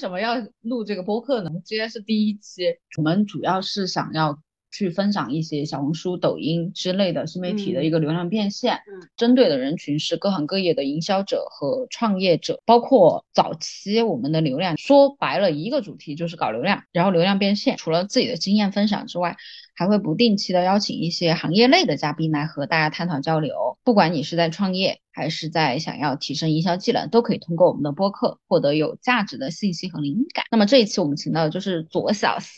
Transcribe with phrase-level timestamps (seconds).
[0.00, 1.50] 什么要录这个播客呢？
[1.62, 2.62] 今天是第一期，
[2.96, 4.38] 我们主要是想要
[4.72, 8.76] 去分享一些小红书、抖音之类的新媒体的一个流量变现。
[8.76, 17.76] 嗯，针对的人群是各行各业的营销者和创业者，包括早期我们的流量，说白了一个主题就是搞流量，然后流量变现。
[17.76, 19.36] 除了自己的经验分享之外，
[19.80, 23.78] 还会不定期的邀请一些行业内的嘉宾来和大家探讨交流。
[23.82, 30.44] 不管你是在创业，还是在想要提升营销技能，都可以通过我们的播客获得有价值的信息和灵感。
[30.50, 32.50] 那么这一期我们请到的就是左小西，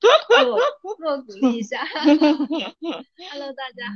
[0.00, 0.06] 自
[0.48, 0.60] 我
[0.96, 1.84] 自我鼓励一下。
[1.90, 3.90] Hello，大家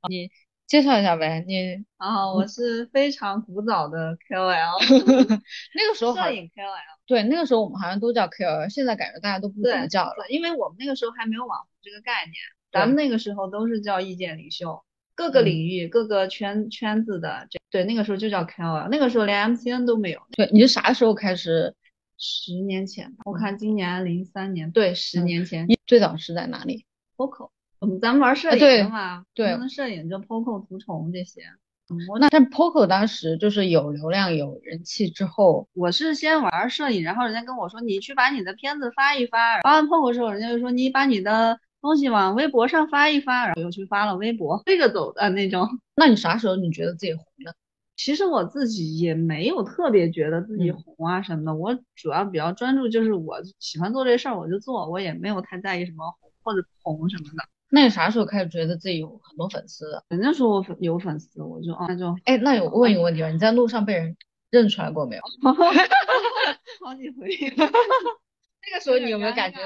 [0.00, 0.28] 好，你
[0.70, 1.44] 介绍一下呗？
[1.48, 4.78] 你啊，我是非常古早的 KOL，
[5.74, 6.70] 那个时候好摄影 KOL。
[7.06, 10.14] 对，那个时候我们好像都叫 KOL，现在感觉大家都不怎么叫了。
[10.18, 12.34] 对，因为我们那个时候还没有网红这个概念，
[12.70, 14.80] 咱们那个时候都是叫意见领袖，
[15.16, 21.74] 各个领域、各个圈圈子的，对，那个时候就叫 KOL，那个时候连 MCN 都没有，对，你是啥时候开始？
[22.16, 26.84] 十年前，我看今年零三年，对，十年前你最早是在哪里
[27.16, 27.50] ？，POCO，
[27.80, 31.42] 我们咱们玩摄影的嘛，对咱们摄影就 POCO 图虫这些。
[31.88, 45.66] 嗯我那但 POCO 当时就是有流量、有人气之后，我是先玩摄影，然后人家跟我说你去把你的片子发一发，发完 POCO 之后，人家就说你把你的东西往微博上发一发，然后又去发了微博，背着走的那种。
[45.96, 47.54] 那你啥时候你觉得自己红的？
[47.96, 57.44] 其实我自己也没有特别觉得自己嗯红啊什么的，我主要比较专注，就是我喜欢做这事儿我就做，我也没有太在意什么红或者不红什么的。
[57.70, 60.04] 那你啥时候开始觉得自己有很多粉丝的？
[60.08, 64.16] 人家说我粉有粉丝，我就啊那就哎，那有问一个问题吧，你在路上被人
[64.50, 65.22] 认出来过没有？
[66.84, 67.28] 好几回。
[67.56, 69.58] 那个时候你有没有感觉？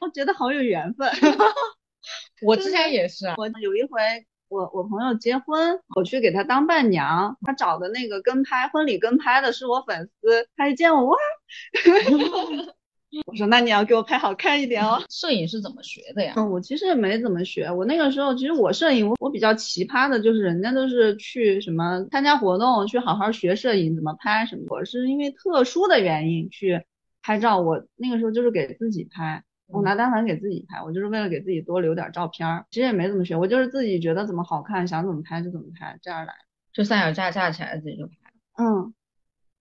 [0.00, 1.08] 我觉得好有缘分。
[2.44, 4.00] 我之前也是啊，我有一回，
[4.48, 11.16] 我我朋友结婚，我去给他当伴娘，他找的那个跟拍婚礼跟拍的是我粉丝，他一见我哇，
[13.26, 15.02] 我说那你要给我拍好看一点哦。
[15.10, 16.34] 摄影是怎么学的呀？
[16.36, 26.84] 嗯，我其实也没怎么学，我那个时候其实我摄影，我我比较奇葩的就是人家都是去什么参加活动，去好好学摄影怎么拍什么，我是因为特殊的原因去
[27.22, 29.42] 拍照，我那个时候就是给自己拍。
[29.68, 36.34] 我拿单反给自己拍，我就是为了给自己多留点照片儿，其实也没怎么学，我就是自己觉得怎么好看，想怎么拍就怎么拍，这样来。
[36.74, 38.12] 就三脚架架起来自己就拍。
[38.58, 38.92] 嗯，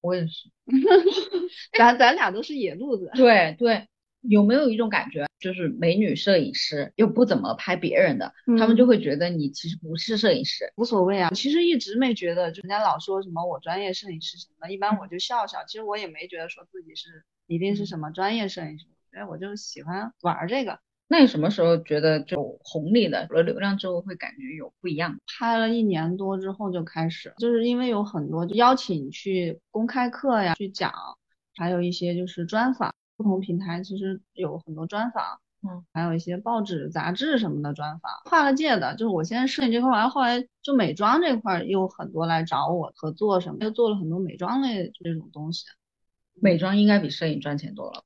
[0.01, 0.49] 我也是。
[1.77, 3.09] 咱咱俩都是野路子。
[3.15, 3.87] 对对，
[4.21, 10.71] 有没有一种感觉，就是美女摄影师又不怎么拍别人的，他们嗯就会觉得你其实不是摄影师。
[10.75, 15.63] 无所谓啊，其实一直没觉得，就人家老说什么我专业摄影师什么的，一般我就笑笑。
[15.65, 20.79] 其实我也没觉得说自己是一定是什么专业摄影师，因为，我就喜欢玩儿这个。
[21.11, 25.19] 那你什么时候觉得就有红利的，有了流量之后会感觉有不一样？
[25.37, 30.93] 拍了一年多之后就开始，就是因为有很多就邀请去公开课呀，去讲，
[31.53, 45.65] 还有一些就是专访，不同平台其实有很多专访，嗯，还有一些报纸、杂志什么的专访，跨了界的，就是我现在摄影这块儿，完了后来就美妆这块儿又很多来找我合作什么，又做了很多美妆类这种东西。
[46.41, 48.05] 美妆应该比摄影赚钱多了。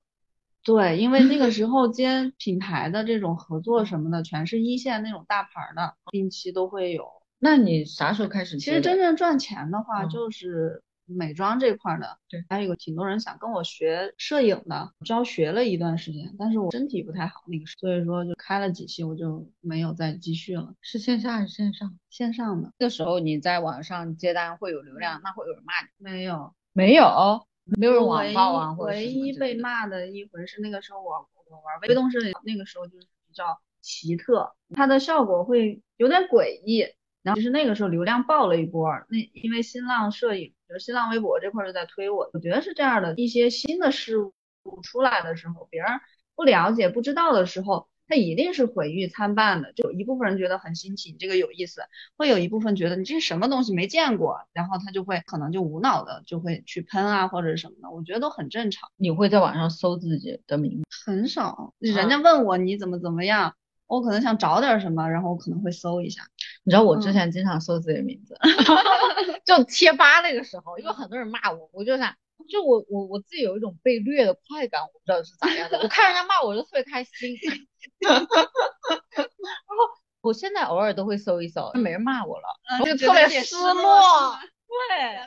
[0.66, 7.08] 对，因为那个时 候接品牌的这种合作什么的，全是一线那种大牌儿的，定期都会有。
[7.38, 12.18] 那你啥时候开始其实真正赚钱的话，嗯就是美妆这块儿的。
[12.28, 20.74] 对，还有挺多人想跟我学摄影的，教学了一段时间，但是我身体不太好那个时候，所以说就开了几期，我就没有再继续了。
[20.82, 21.94] 是线下还是线上？
[22.10, 25.88] 线上的那个时候你在网上接单会有流量，那会有人骂你？
[26.00, 27.46] 没有，没有，
[27.78, 36.86] 没有人网唯暴啊，或者唯一被骂的一回是那个时候我我玩微动摄影，那个时候就是比较奇特，它的效果会有点诡异。
[37.24, 44.32] 然后就是那个时候流量爆了一波儿，那因为新浪摄影，就是新浪微博这块儿就在推我，我觉得是这样的，一些新的事物
[44.84, 45.90] 出来的时候，别人
[46.36, 49.74] 不了解、不知道的时候，它一定是毁誉参半的。
[49.74, 51.82] 就有一部分人觉得很新奇，你这个有意思，
[52.18, 58.90] 会有一部分觉得你这是什么东西没见过，然后他就会可能就无脑的就会去喷啊或者什么的，我觉得都很正常。
[58.98, 63.56] 你会在网上搜自己的名字，很少，人家问我你怎么怎么样，
[63.88, 66.24] 我可能想找点什么，然后我可能会搜一下。
[66.64, 68.36] 你知道我之嗯前经常搜自己的名字，
[69.46, 72.16] 就贴吧那个时候，因为很多人骂我，我就想，
[72.50, 77.36] 就我我我自己有一种被虐的快感，我不知道是咋样的，我看人家骂我就特别开心，
[78.06, 78.28] 然后
[80.22, 82.46] 我现在偶尔都会搜一搜，没人骂我了，
[82.86, 84.38] 就特别失落。
[84.68, 85.18] 对，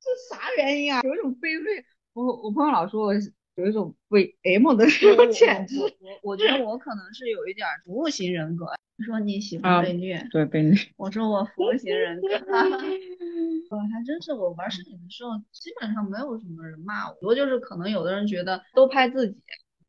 [0.00, 1.00] 这啥原因啊？
[1.02, 1.84] 有一种被虐。
[2.12, 3.14] 我我朋友老说我
[3.56, 4.84] 有一种为 M 的
[5.16, 5.78] 我潜质。
[5.78, 8.66] 我我我觉得我可能是有一点儿服务型人格。
[8.96, 12.28] 你说你喜欢啊被虐，对，被虐我说我服务型人格。
[13.70, 19.38] 我还真是，我玩摄影的时候基本上没有什么人骂我，我就是可能有的人觉得都拍自己，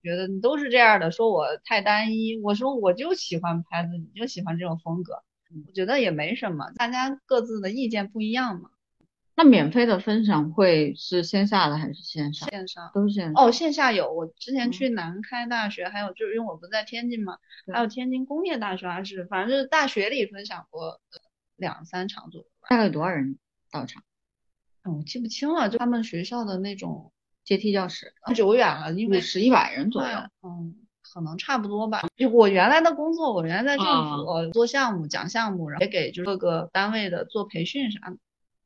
[0.01, 2.39] 觉得你都是这样的，说我太单一。
[2.41, 5.23] 我说我就喜欢拍自己，就喜欢这种风格。
[5.67, 8.69] 我觉得也没什么，大家各自的意见不一样嘛。
[9.35, 12.49] 那免费的分享会是线下的还是线上？
[12.49, 13.33] 线上都是线上。
[13.35, 17.37] 哦，线下有，我之前嗯去南开大学，还有就是因为我不在天津嘛，
[17.73, 21.19] 还有天津工业大学还是反正就是大学里分享过呃
[21.55, 22.67] 两三场左右吧。
[22.69, 23.37] 大概有多少人
[23.71, 24.03] 到场？
[24.83, 27.11] 嗯，我记不清了，就他们学校的那种
[27.43, 30.17] 阶梯教室，久远了，因为五十一百人左右。
[30.43, 32.03] 嗯，可能差不多吧。
[32.15, 38.17] 就我原来的工作，我原来在政啊府做项目、讲项目，然后也给就是各个单位的做培训啥的，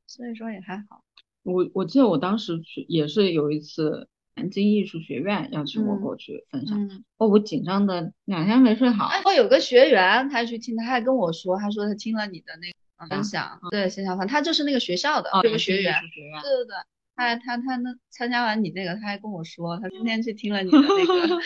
[0.08, 1.04] 所以说也还好。
[1.44, 9.06] 我我记得我当时去也是有一次南京艺术学院要请我嗯过去分享，嗯，哦，我紧张的两天没睡好。
[9.06, 16.76] 哎，我有个学员，他去听，他还跟我说，他说他听了你的那个分啊享，对线下课，他就是那个学校的哦，这个学员，学院对对对，
[17.16, 21.40] 他他他那参加完你那个，他还跟我说，他今天去听了你的那个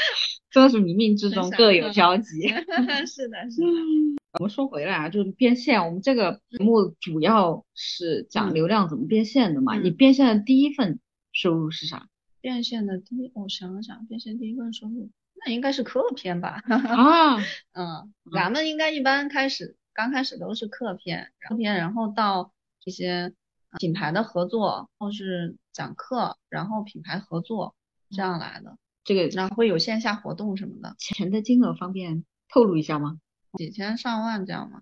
[0.49, 2.47] 真的是冥冥之中各有嗯交集。
[3.05, 3.67] 是的，是的，
[4.33, 9.75] 我们说回来啊，就是变现，我们这个节目主要是讲嗯流量怎么变现的嘛。
[9.75, 10.99] 嗯你变现的第一份
[11.31, 12.07] 收入是啥
[12.39, 15.09] 变现的第一，我想想，变现第一份收入，
[15.43, 16.61] 那应该是客片吧？
[16.69, 17.37] 啊？
[17.73, 23.33] 嗯，咱们应该一般开始刚开始都是客片，客片，然后到这些
[23.71, 27.73] 呃品牌的合作，或是讲课，然后品牌合作
[28.11, 33.17] 这样来的，这个然后会有线下活动什么的，钱的金额方便透露一下吗？
[33.57, 34.81] 几千上万这样嘛。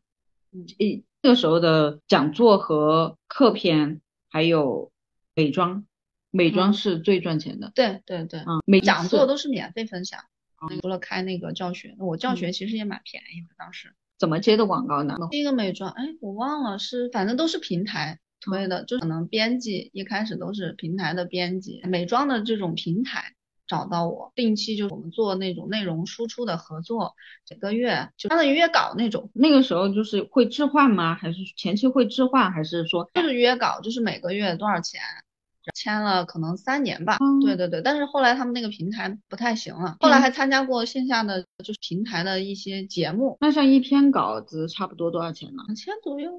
[0.80, 4.92] 诶，那个时候的讲座和课片，还有
[5.36, 5.86] 美妆，
[6.32, 7.72] 美妆嗯是最赚钱的。
[7.76, 10.20] 对对对，嗯，每一讲座都是免费分享，
[10.62, 13.94] 嗯除了开那个教学，我教学嗯其实也蛮便宜的，当时。
[14.18, 15.16] 怎么接的广告呢？
[15.30, 23.36] 第一个美妆，哎，我忘了是，反正都是平台推嗯的，就可能编辑一开始都是平台的编辑，美妆的这种平台
[23.68, 27.16] 找到我，定期就是我们做那种内容输出的合作，
[27.46, 31.16] 整个月就相当于约稿那种，那个时候就是会置换吗？
[31.16, 32.52] 还是前期会置换？
[32.52, 35.02] 还是说就是约稿，就是每个月多少钱。
[35.76, 45.64] 签了可能三年吧，嗯对对对，但是后来他们那个平台不太行了，后来还参加过线下的就是平台的一些节目，那像一篇稿子差不多多少钱呢？
[45.68, 46.32] 两千左右，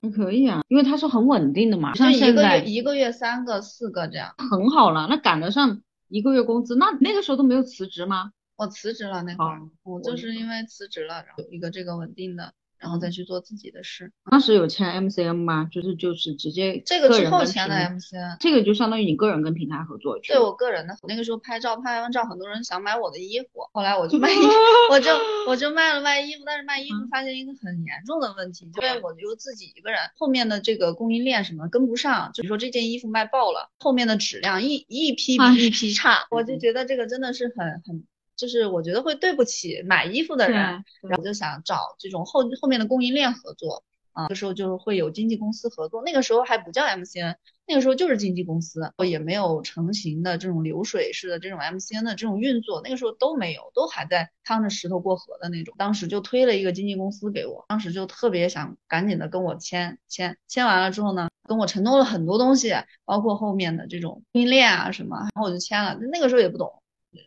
[0.00, 4.34] 还可以啊，因为它是很稳定的嘛，就像一个月一个月三个四个这样。
[4.50, 6.76] 很好了，那赶得上一个月工资。
[6.76, 8.32] 那那个时候都没有辞职吗？
[8.56, 14.12] 我辞职了那会儿，哦我我就是因为辞职了，然后有一个这个稳定的，然后再去做自己的事。
[14.30, 15.68] 当时有签 MCN 吗？
[15.70, 20.18] 就是就是直接这个之后签的 MCN，这个就相当于你个人跟平台合作。
[20.22, 24.36] 对我个人的，那个时候拍照拍完照，很多人想买我的衣服，后来我就卖衣，
[24.90, 25.10] 我就
[25.46, 38.04] 我就卖了卖衣服，但是卖衣服嗯发现一个很严重的问题，因为我就自己一个人，后面的这个供应链什么跟不上，就比如说这件衣服卖爆了，后面的质量一一批哎比一批差， 我就觉得这个真的是很很。
[38.40, 40.82] 就是我觉得会对不起买衣服的人，然
[41.12, 55.74] 后我就想找这种后后面的供应链合作啊，这时候就是会有经纪公司合作，那个时候还不叫 MCN，那个时候就是经纪公司，也没有成型的这种流水式的这种 MCN 的这种运作，那个时候都没有，都还在趟着石头过河的那种。
[55.76, 62.72] 当时就推了一个经纪公司给我，当时就特别想赶紧的跟我签签，签完了之后呢，跟我承诺了很多东西，
[63.04, 66.79] 包括后面的这种供应链啊什么，然后我就签了，那个时候也不懂。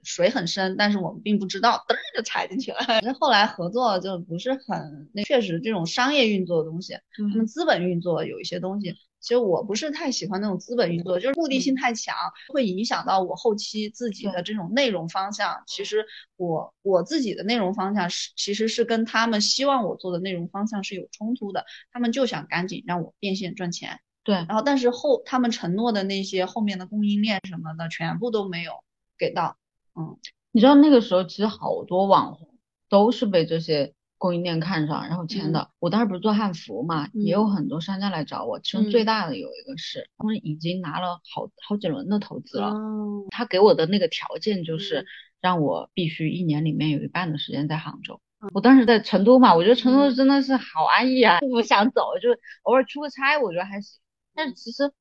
[0.04, 2.78] 水很深，但是我们并不知道，噔儿就踩进去了。
[3.04, 12.16] 那后来合作就不是很，那确实这种商业运作的东西，他们嗯资本运作有一些东西，其实我不是太喜欢那种资本运作，就是目的性太强，
[12.54, 15.62] 会影响到我后期自己的这种内容方向。
[15.68, 16.06] 其实
[16.38, 24.00] 我我自己的内容方向是，其实是跟他们希望我做的内容方向是有冲突的，他们就想赶紧让我变现赚钱。
[24.24, 28.72] 对，然后但是后他们承诺的那些后面的供应链什么的，全部都没有
[29.18, 29.58] 给到。
[29.96, 30.18] 嗯，
[30.52, 32.50] 你知道那个时候其实好多网红
[32.90, 35.70] 都是被这些供应链看上，然后签的。
[35.80, 42.70] 我当时不是做汉服嘛，也有很多商家来找我，其中最嗯大的有一个是他们已经拿了好好几轮的投资了。
[42.70, 45.06] 哦，他给我的那个条件就是嗯
[45.42, 48.22] 让我必须一年里面有一半的时间在杭州。
[48.54, 52.30] 我当时在成都嘛，我觉得成都嗯真的是好安逸啊， 不想走，就
[52.64, 54.00] 偶尔出个差，我觉得还行。
[54.36, 54.92] 但是其实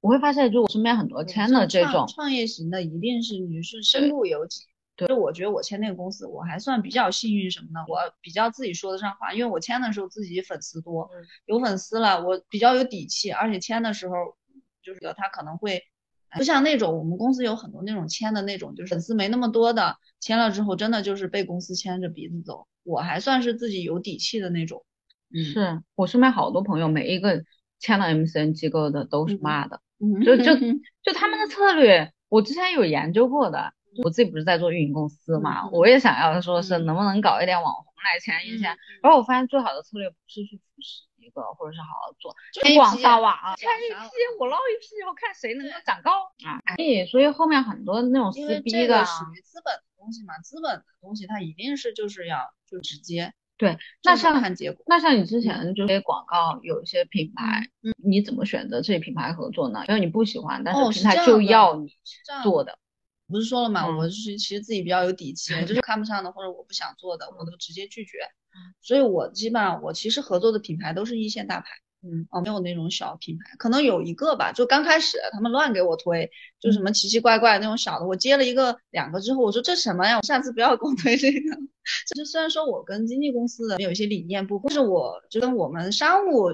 [0.00, 4.62] 我会发现，就我身边很多签的这种，创业型的，一定是你是身不由己。
[4.96, 7.78] 对就我觉得我签那个公司，我还算比较幸运什么呢？
[7.86, 14.14] 我比较自己说得上话，因为我签的时候自己粉丝多，嗯有粉丝了，我比较有底气，而且签的时候
[14.82, 15.84] 就是他可能会
[16.36, 22.66] 不像那种我们公司有很多那种签的那种，就是粉丝没那么多的，签了之后真的就是被公司牵着鼻子走。
[22.82, 24.84] 我还算是自己有底气的那种。
[25.32, 27.44] 嗯，是我身边好多朋友，每一个
[27.78, 29.80] 签了 MCN 机构的都是骂的，嗯
[30.24, 30.54] 就就
[31.02, 33.72] 就他们的策略，我之前有研究过的。
[34.04, 38.72] 我自己不是在做运营公司嘛，嗯我也想要说是嗯能不能搞一点网红来签一签。
[38.72, 46.12] 嗯然后我发现最好的策略不是去扶持一个，或者是好好做，就广批撒网，签一批，我捞一批，然后看谁能够长高
[46.46, 46.62] 啊。
[46.76, 52.38] 所以所以后面很多那种撕逼的属于资本的东西嘛，资本的东西它一定是就是要
[52.70, 54.82] 就直接，对那像看结果。
[54.86, 59.84] 那像你之前就是广告有一些品牌，嗯你怎么选择这些品牌合作呢？
[59.88, 61.90] 因为你不喜欢，但哦是平台就要你
[62.42, 62.78] 做的。
[63.26, 68.18] 不是说了嘛，嗯我是其实自己比较有底气，我就是看不上的或者我不想做的，我都直接拒绝。
[68.80, 71.66] 所以我基本上我其实合作的品牌都是一线大牌，
[72.02, 81.40] 嗯，哦，没有那种小品牌，可能有一个吧，就刚开始他们乱给我推，就嗯什么奇奇怪怪那种小的，我接了一个两个之后，我说这什么呀，我下次不要给我推这个。
[82.06, 86.52] 就是虽然说我跟经纪公司的有一些理念不，但是我就跟我们商务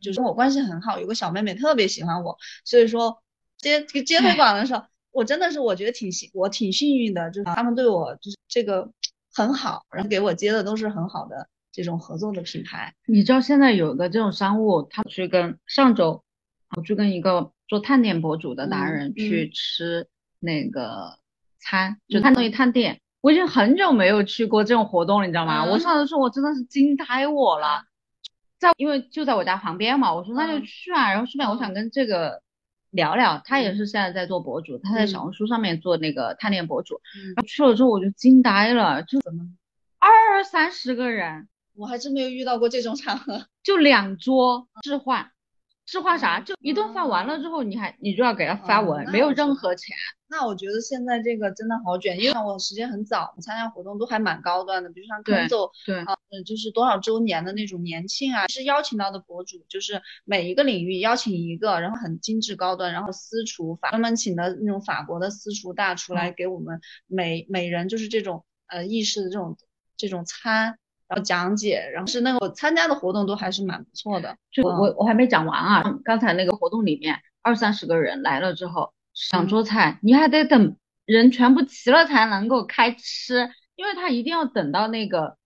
[0.00, 3.22] 就是跟我关系很好，有个小妹妹特别喜欢我，所以说
[3.58, 4.82] 接接推广的时候。
[5.12, 8.88] 我真的是我觉得挺幸，我挺幸运的，就是他们对我就是这个
[9.34, 11.48] 很好，然后给我接的都是很好的
[11.82, 12.94] 这种合作的品牌。
[13.06, 16.22] 你知道现在有个这种商务，他去跟上周
[16.76, 20.06] 我去跟一个做探店博主的达嗯人嗯去吃
[20.38, 21.18] 那个
[21.58, 23.00] 餐，就嗯探东西探店。
[23.22, 25.64] 我已经很久没有去过这种活动了，你知道吗？
[25.64, 27.84] 嗯我上次说我真的是惊呆我了，
[28.58, 32.40] 在因为就在我家旁边嘛，我说那就嗯去啊，然后顺便我想跟这个
[32.90, 39.44] 聊聊，他也是现在在做博主，他在小红书上面做那个探店博主，嗯然后去了之后我就惊呆了，就怎么？
[39.98, 41.46] 二三十个人。
[41.80, 43.46] 我还真没有遇到过这种场合。
[43.62, 45.30] 就两桌置换，
[45.86, 46.38] 置换啥？
[46.38, 49.96] 哦就一顿饭完了之后，你还你就要给他发哦文，没有任何钱。
[50.28, 69.56] 那我觉得现在这个真的好卷，因为我时间很早，参加活动都还蛮高端的，比如像对 Kenzo 对啊，呃就是多少周年的那种年庆啊，是邀请到的博主，就是每一个领域邀请一个，然后很精致高端，然后私厨法专门请的那种法国的私厨大厨来给我们每每人就是这种呃意式的这种
[69.96, 70.78] 这种餐。
[71.10, 74.36] 然后讲解，然后是那个我参加的活动都还是蛮不错的。
[74.52, 78.92] 就嗯我我还没讲完啊，刚才那个活动里面二三十个人来了之后，
[79.32, 85.36] 两桌菜你还得等人全部齐了才能够开吃，因为他一定要等到那个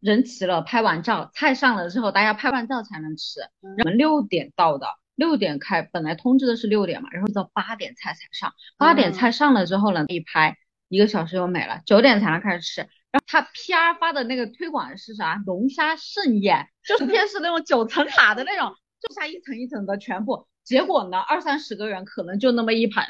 [0.00, 3.40] 人齐了，拍完照，菜上了之后，大家拍完照才能吃。
[3.60, 10.56] 嗯我们六点到的，六点开，本来通知的是六点嘛，然后到八点菜才上，八点嗯菜上了之后呢，一拍
[10.90, 12.80] 一个小时又没了，九点才能开始吃。
[13.12, 15.40] 然后他 PR 发的那个推广是啥？
[15.46, 20.48] 龙虾盛宴，就是偏是那种九层塔的那种，就它一层一层的全部。
[20.64, 23.04] 结果呢，二三十个人可能就那么一盆，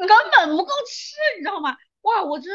[0.00, 1.76] 根本不够吃，你知道吗？
[2.02, 2.50] 哇，我这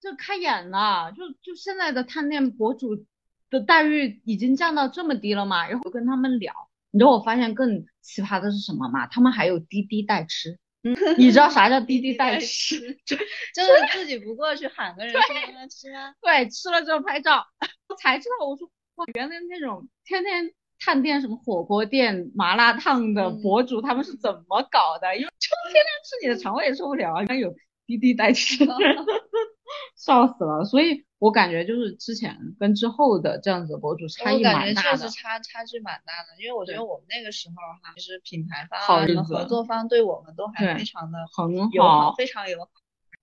[0.00, 3.04] 这开眼了，就就现在的探店博主
[3.50, 5.68] 的待遇已经降到这么低了吗？
[5.68, 6.52] 然后我跟他们聊，
[6.90, 9.06] 你知道我发现更奇葩的是什么吗？
[9.06, 10.58] 他们还有滴滴代吃。
[11.18, 12.78] 你知道啥叫 滴滴代吃？
[13.04, 16.14] 就是自己不过去喊个人去让他吃吗？
[16.20, 17.44] 对，吃了之后拍照，
[17.88, 25.16] 我才知道，我说哇，原来那种天天探店什么火锅店、麻辣烫的嗯博主，他们是怎么搞的？
[25.16, 27.52] 因为就天天吃，你的肠胃也受不了啊，原来有
[27.88, 28.64] 滴滴代吃，
[29.96, 30.64] 笑死了。
[30.64, 35.10] 所以我感觉就是之前跟之后的这样子的博主差异我感觉蛮大的确实。
[35.10, 42.68] 差差距蛮大的，因为我觉得我们那个时候哈，其实品牌方好啊，什么合作方对我们都还非常的很友好，非常友好。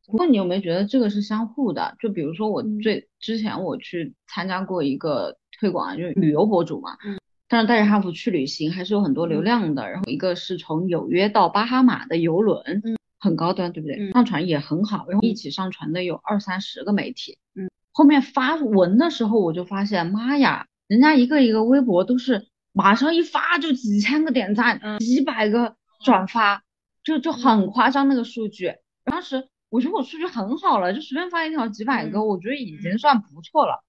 [0.08, 1.96] 不过你有没有觉得这个是相互的？
[2.00, 9.90] 就比如说我嗯最之前我去参加过一个推广，就是旅游博主嘛，嗯，但是带着汉服去旅行还是有很多流量的。
[9.90, 13.98] 然后一个是从纽约到巴哈马的游轮，嗯，很高端，对不对？
[13.98, 14.12] 嗯。
[14.12, 25.00] 上传也很好，然后一起上传的有二三十个媒体，嗯，后面发文的时候我就发现，妈呀，人家一个一个微博都是马上一发就几千个点赞，嗯。
[25.00, 26.64] 几百个转发，
[27.04, 28.74] 就就很夸张那个数据。
[29.06, 32.28] 当时我觉得我数据很好了，就随便发一条几百个，嗯。
[32.28, 33.84] 我觉得已经算不错了。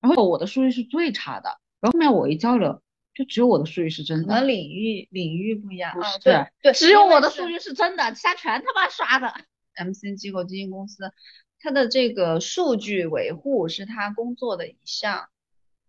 [0.00, 2.80] 然后我的数据是最差的，然后后面我一交流，
[3.14, 9.32] 就只有我的数据是真的，可能领域领域不一样啊，不是对对，只有我的数据是真的，其他全他妈刷的。
[9.74, 11.12] MCN 机构基金公司，
[11.58, 15.28] 它的这个数据维护是他工作的一项，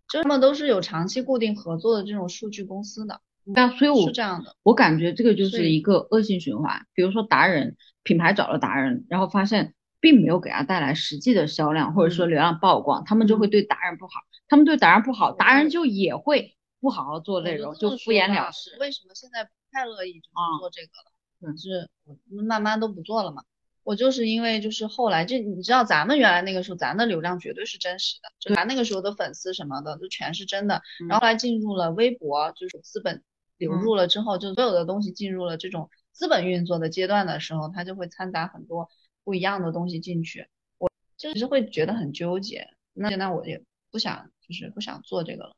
[0.08, 3.20] 就他们都是有长期固定合作的这种数据公司的，
[3.54, 4.56] 对啊，所以我是这样的。
[4.64, 6.86] 我感觉这个就是一个恶性循环。
[6.94, 14.14] 比如说达人品牌找了达人，然后发现并没有给他带来实际的销量，或者说流量曝光，他们就会嗯对达人不好。
[14.48, 18.76] 他们对达人不好，达人就也会不好好做内容，就敷衍了事。
[18.78, 21.14] 为什么现在不太乐意就是啊做这个了？
[21.40, 23.42] 嗯是我慢慢都不做了嘛。
[23.84, 30.82] 我就是因为就是后来就你知道咱们原来那个时候咱的流量绝对是真实的，就咱那个时候的粉丝什么的就全是真的。
[31.00, 33.24] 嗯然后后来进入了微博，就是资本
[33.56, 38.90] 流入了之后，就所有的东西进入了这种资本运作的阶段的时候，它就会掺杂很多
[39.24, 40.50] 不一样的东西进去。
[40.78, 42.68] 我就是会觉得很纠结。
[42.92, 45.56] 那现在我也不想就是不想做这个了。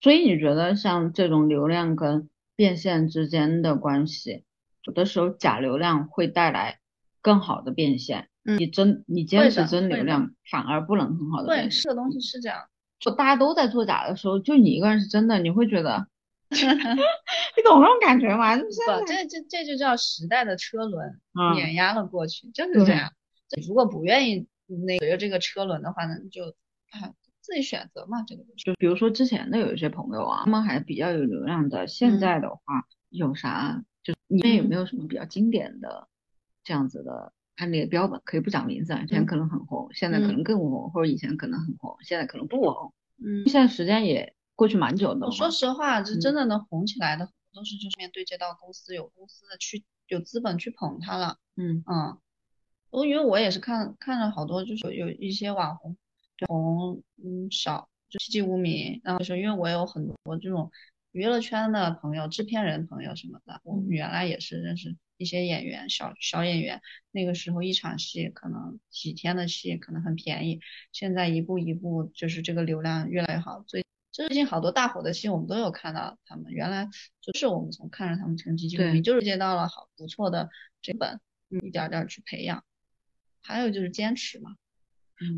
[0.00, 4.44] 所以你觉得像这种流量跟变现之间的关系，
[4.84, 6.78] 有的时候假流量会带来
[7.20, 11.82] 更好的变现，嗯你真你坚持真流量反而不能很好的对，变现。
[11.82, 12.58] 这个东西是这样。
[12.98, 16.06] 就大家都在做假的时候，就你一个人是真的，你会觉得，
[16.50, 18.56] 你懂那种感觉吗？
[18.56, 23.10] 就是不，在，这这这就叫时代的车轮嗯，碾压了过去，就是这样。
[23.48, 24.46] 这如果不愿意
[24.86, 26.44] 那个随着这个车轮的话呢，你就
[26.90, 27.12] 啊
[27.50, 33.84] 自己选择嘛，这个就比如说之前的有一些朋友啊，他们还比较有流量的，现嗯在的话有啥？
[34.04, 36.06] 就你们有没有什么比较经典的
[36.62, 38.20] 这样子的案例标本？
[38.24, 42.94] 可以不讲名字啊，以前嗯可能很红，现在可嗯能更红，或者以前可能很红，现在可能不红。
[43.18, 45.26] 嗯，现在时间也过去蛮久的。
[45.26, 51.36] 我说实话，这嗯真的能红起来的，都是就是面对接到公司，有公司的去有资本去捧他了。
[51.56, 52.16] 嗯嗯，
[52.90, 55.96] 我因为我也是看看了好多，就是有一些网红
[56.46, 60.70] 红嗯少就籍籍无名，然后就是因为我有很多这种
[61.12, 66.80] 娱乐圈的朋友、制片人朋友什么的，我们嗯原来也是认识一些演员，小小演员，
[67.10, 70.60] 那个时候一场戏可能几天的戏可能很便宜，
[70.92, 76.88] 现在一步一步就是这个流量越来越好，最最近好多大火的戏我们都有看到他们，原来
[77.20, 80.48] 就是我们从看着他们成绩籍无名，就是接到了好不错的
[80.82, 81.20] 这本，
[81.50, 82.64] 嗯，一点儿点儿去培养。
[83.42, 84.56] 还有就是坚持嘛，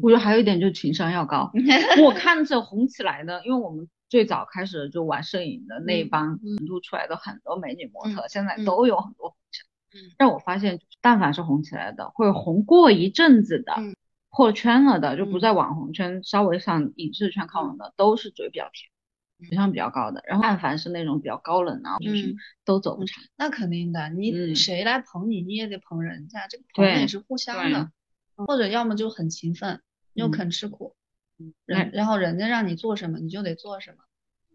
[0.03, 1.51] 我觉得还有一点就是情商要高。
[2.05, 8.65] 我看着红起来的，因为我们最早开始就玩摄影的那一嗯帮成都出来的很多美女模特，现在嗯。
[8.65, 10.01] 都有很多红起来。
[10.01, 10.15] 嗯。
[10.19, 13.95] 但我发现，但凡是红起来的，或者红过一阵子的，嗯。
[14.31, 15.41] 破圈了的，就不嗯。
[15.41, 20.23] 在网红圈，稍微向影视圈靠拢的，都是嘴比较甜，情商比较高的。
[20.27, 23.23] 然后但凡是那种比较高冷啊，就是嗯都走不长。
[23.37, 24.55] 那肯定的，你嗯。
[24.57, 27.91] 谁来捧你，你也得捧人家，这个捧对也是互相的，
[28.37, 29.83] 或者要么就很勤奋，
[30.15, 30.31] 又嗯。
[30.31, 30.95] 肯吃苦，
[31.39, 31.55] 嗯。
[31.65, 34.05] 然然后人家让你做什么，你就得做什么，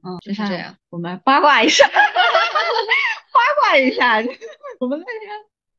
[0.03, 0.77] 嗯，就是这样。
[0.89, 4.17] 我们八卦一下， 八卦一下，
[4.79, 5.29] 我们那天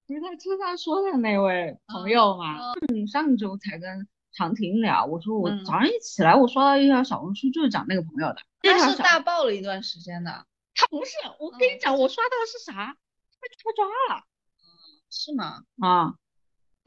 [0.07, 2.57] 不是在车上说的那位朋友嘛，
[2.89, 5.65] 嗯，上周才跟长婷聊，我说我嗯。
[5.65, 12.97] 早上一起来，我刷到一条小红书，就是讲那个朋友的，他是大爆了一段时间的，他不是，我跟你讲，我刷到的是啥？
[13.41, 14.25] 被他抓了。
[15.11, 15.63] 是吗？
[15.81, 16.15] 啊，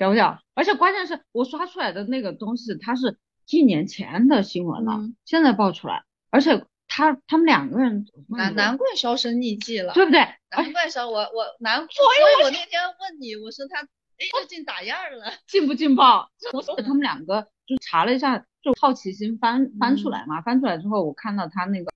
[0.01, 0.41] 屌不屌？
[0.55, 3.19] 而且关键是我刷出来的那个东西，它是
[3.51, 10.19] 一年前的新闻了，嗯现在爆出来，而且他他们两个人难难怪销声匿迹了，对不对？
[10.49, 15.31] 难怪销我我难，所以我那天问你，我说他哎最近咋样了？
[15.45, 16.31] 劲不劲爆？
[16.51, 21.91] 我说他们两个就查了一下，就好奇心翻翻出来嘛，翻出来之后，我看到他那个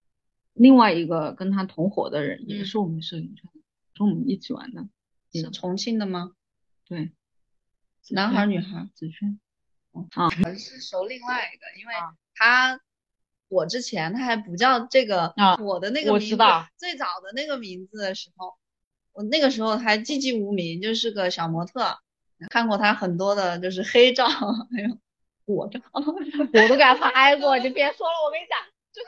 [0.54, 3.62] 另外一个跟他同伙的人，也嗯是我们摄影圈的，
[3.96, 4.88] 是我们一起玩的，
[5.34, 6.34] 是重庆的吗？
[6.88, 7.12] 对，
[8.12, 8.90] 男孩儿女孩儿？
[8.94, 9.40] 子轩，
[9.92, 10.08] 我
[10.56, 12.14] 是熟另外一个，因为啊。
[12.36, 12.80] 他
[13.48, 18.54] 我之前他还不叫这个啊我的那个名字，知道最早的那个名字的时候，
[19.14, 21.98] 我那个时候还寂寂无名，就是个小模特，
[22.50, 25.00] 看过他很多的就是黑照， 还有
[25.46, 28.60] 裸照，我都给他拍过，你别说了，我跟你讲，
[28.92, 29.02] 就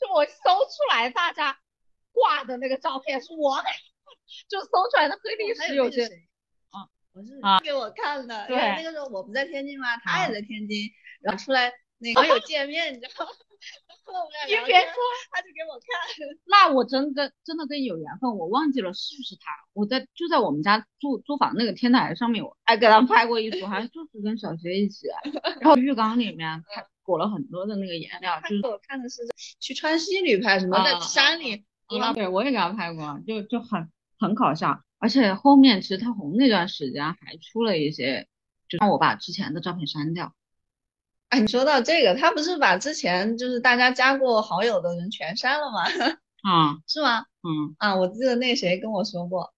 [0.00, 1.56] 就我搜出来大家
[2.10, 3.68] 挂的那个照片是我给，
[4.48, 6.33] 就搜出来的黑历史有些有那个谁啊，
[7.14, 10.90] 我是啊给我看的，因对为那个时候我不在天津嘛，他啊也在天津，
[11.22, 13.30] 然后出来那个 有见面，你知道吗？
[13.86, 14.94] 然 后我们俩你别说，
[15.30, 16.28] 他就给我看。
[16.44, 19.52] 那我真跟真的跟你有缘分，我忘记了是不是他。
[19.72, 25.06] 我在就在我们家租租房那个天台上面，我还给他拍过一组，好像就是跟小学一起，
[25.60, 29.22] 然后浴缸里面他裹了很多的那个颜料，就是我看的是
[29.60, 31.64] 去川西旅拍什么，在啊山里，
[32.00, 34.82] 啊，对我也给他拍过，就就很很搞笑。
[35.04, 38.26] 而且后面其实他红那段时间还出了一些，
[38.70, 40.32] 就让我把之前的照片删掉。
[41.28, 45.82] 哎，你说到这个，他不是把之前就是大家加过好友的人全删了吗？
[46.50, 47.26] 啊，是吗？
[47.42, 49.52] 嗯，啊，我记得那谁跟我说过，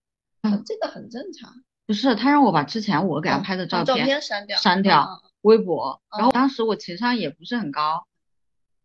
[0.67, 1.55] 这个很正常。
[1.87, 8.09] 不是，他让我把之前我给他哦拍的照片片删掉，删掉微博，然后哦当时我情商也不是很高，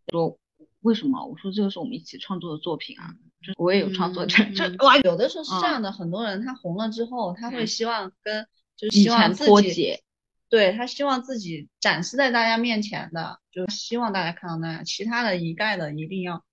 [0.10, 0.38] 说
[0.82, 1.26] 为什么？
[1.26, 5.72] 我说这个是我们一起创作的作品啊，就我也有创作权，就嗯哇，有的时候是这嗯。
[5.72, 7.68] 样的，很多人他红了之后，他会嗯。
[7.68, 10.04] 希望跟就是希望自己，脱节，
[10.50, 16.44] 对他希望自己展示在大家面前的，就希望大家看到那样，其他的一概的一定要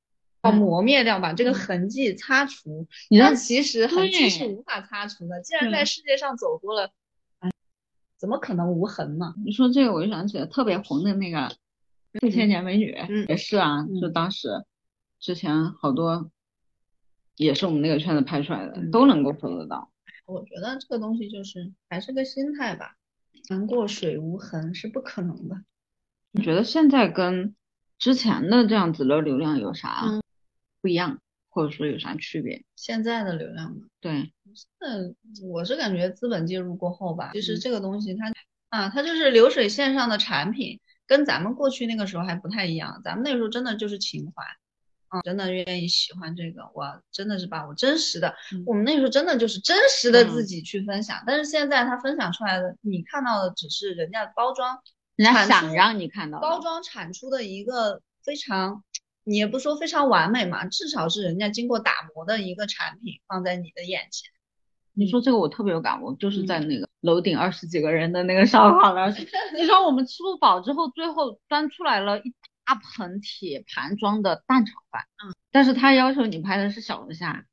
[0.42, 2.86] 要磨灭掉，把这个痕迹擦除。
[3.10, 5.40] 你知道但其实痕迹是无法擦除的。
[5.42, 6.90] 既然在世界上走过了，
[7.40, 7.50] 哎，
[8.16, 9.34] 怎么可能无痕呢？
[9.44, 11.38] 你说这个，我就想起了特别红的那个
[12.20, 13.26] 《四千年美女》，嗯。
[13.28, 14.00] 也是啊，嗯。
[14.00, 14.48] 就当时
[15.18, 16.30] 之前好多
[17.38, 19.90] 也是我们那个圈子拍出来的，嗯都能够搜得到。
[20.26, 22.96] 我觉得这个东西就是还是个心态吧。
[23.46, 25.62] 船过水无痕是不可能的。
[26.32, 27.54] 你觉得现在跟
[27.98, 30.22] 之前的这样子的流量有啥嗯
[30.82, 32.62] 不一样，或者说有啥区别？
[32.76, 34.32] 现在的流量嘛，对，
[34.78, 38.32] 那我是感觉资本介入过后吧，其实嗯这个东西它
[38.68, 43.00] 啊，它就是流水线上的产品，跟咱们过去那个时候还不太一样。
[43.02, 44.44] 咱们那个时候真的就是情怀，
[45.08, 51.22] 啊，真的愿意喜欢这个，我真的是把我真实的，嗯我们那个时候真的就是真实的嗯自己去分享。
[51.26, 54.78] 但是现在他分享出来的，你看到的只是人家包装，
[55.16, 58.84] 人家想让你看到包装产出的一个非常，
[59.24, 64.30] 你也不说非常完美嘛，至少是人家经过打磨的一个产品放在你的眼前。
[64.92, 69.10] 你说这个我特别有感悟，就是在嗯那个楼顶二十几个人的那个烧烤那儿，
[69.56, 72.34] 你知道我们吃不饱之后，最后端出来了一
[72.68, 77.46] 大盆铁盘装的蛋炒饭，嗯，但是他要求你拍的是小龙虾，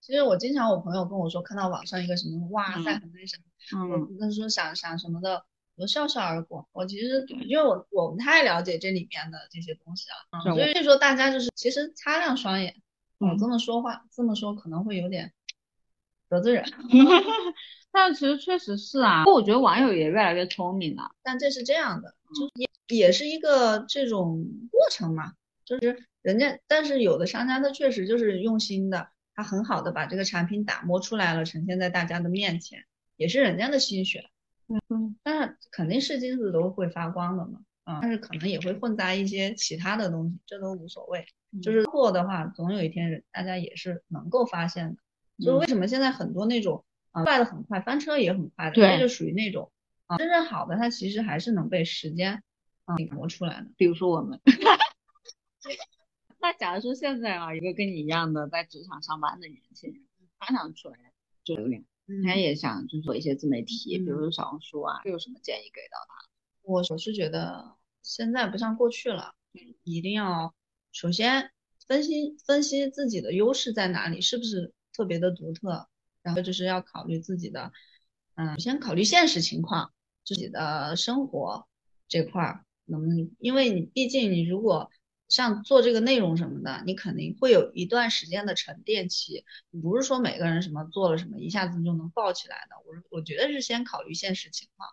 [0.00, 3.36] 其实我经常我朋友跟我说，看到网上一个什么，哇塞，那什
[3.74, 4.16] 么，我嗯。
[4.20, 6.68] 那时候想想什么的，我就笑笑而过。
[6.72, 12.76] 我其实因为我我不太了解这里面的这些东西啊，嗯所以说大家就是其实擦亮双眼。
[13.18, 13.38] 我嗯。
[13.38, 15.32] 这么说话，这么说可能会有点
[16.28, 16.64] 得罪人，
[17.94, 25.32] 但其实确实是啊，我觉得网友也越来越聪明了，但这是这样的，就是也也是一个这种过程嘛，
[25.64, 32.80] 就是人家，但是有的商家他确实就是用心的，他很好的把这个产品打磨出来了，呈现在大家的面前，
[33.16, 34.28] 也是人家的心血。
[34.88, 41.24] 嗯，但是肯定是金子都会发光的嘛，啊、但是可能也会混杂一些其他的东西，这都无所谓。
[41.62, 44.96] 就是货的话，总有一天人大家也是能够发现的。
[45.38, 49.70] 就是为什么现在很多那种啊快的很快，翻车也很快的，对这就属于那种
[50.06, 52.42] 啊真正好的，它其实还是能被时间
[52.84, 53.70] 啊磨出来的。
[53.76, 54.40] 比如说我们。
[56.40, 60.02] 那假如说现在啊，一个跟你一样的在职场上班的年轻人，
[60.38, 60.96] 他想出来
[61.42, 61.82] 做流量，
[62.26, 66.28] 他嗯，也想就做一些自媒体，比如嗯说小红书啊，有什么建议给到他？
[66.60, 69.34] 我我是觉得现在不像过去了，
[69.84, 70.54] 一定要
[70.92, 71.50] 首先
[71.86, 75.88] 分析分析自己的优势在哪里，是不是特别的独特，
[76.24, 77.70] 然后就是要考虑自己的，
[78.34, 79.92] 嗯，先考虑现实情况，
[80.24, 81.68] 自己的生活
[82.08, 84.90] 这块儿能不能，因为你毕竟你如果
[85.28, 89.44] 像做这个内容什么的，你肯定会有一段时间的沉淀期，
[89.82, 94.88] 不是说每个人什么做了什么一下子就能爆起来的，我我觉得是先考虑现实情况。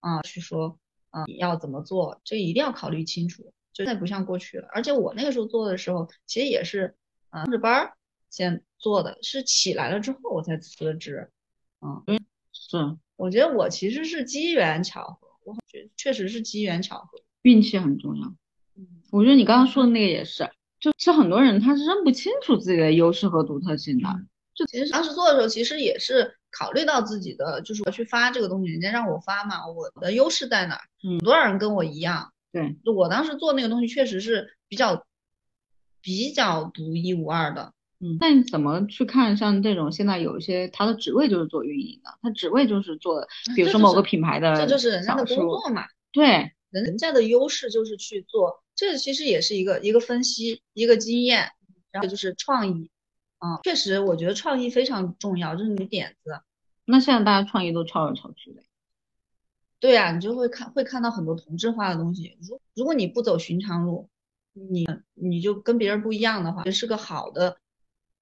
[0.00, 0.78] 啊，去说，
[1.10, 3.52] 啊，你要怎么做，这一定要考虑清楚。
[3.72, 6.96] 就现在不像过去了，而且我那个时候做的时候，其实也是，
[7.30, 7.96] 啊，上着班儿
[8.30, 11.30] 先做的，是起来了之后我才辞职。
[11.80, 12.20] 嗯，
[12.52, 12.76] 是
[13.16, 17.20] 我觉得我其实是机缘巧合，我觉得确实是机缘巧合。
[17.42, 18.26] 运气很重要。
[18.76, 20.48] 嗯，我觉得你刚刚说的那个也是，
[20.80, 24.08] 就是很多人他是认不清楚自己的优势和独特性的。
[24.54, 30.82] 就其实当时做的时候，其实也是考虑到自己的，就是我去发这个东西，人家让我发嘛，我的优势在哪儿？
[31.04, 35.06] 嗯很多人跟我一样，对，就我当时做那个东西确实是比较
[36.00, 37.72] 比较独一无二的。
[38.00, 51.50] 嗯，那你怎么去看像这种现在有一些他的职位就是做运营的，他职位就是做，比如说某个品牌的这就是人家的工作嘛，对，人人家的优势就是去做，这其实也是一个一个分析，一个经验，
[51.90, 52.90] 然后就是创意，
[53.38, 56.40] 啊、确实我觉得创意非常重要，就是你点子，
[56.84, 58.62] 那现在大家创意都超来超去的。
[59.80, 62.36] 对呀、你就会看会看到很多同质化的东西。
[62.40, 64.08] 如如果你不走寻常路，
[64.52, 67.58] 你你就跟别人不一样的话，这是个好的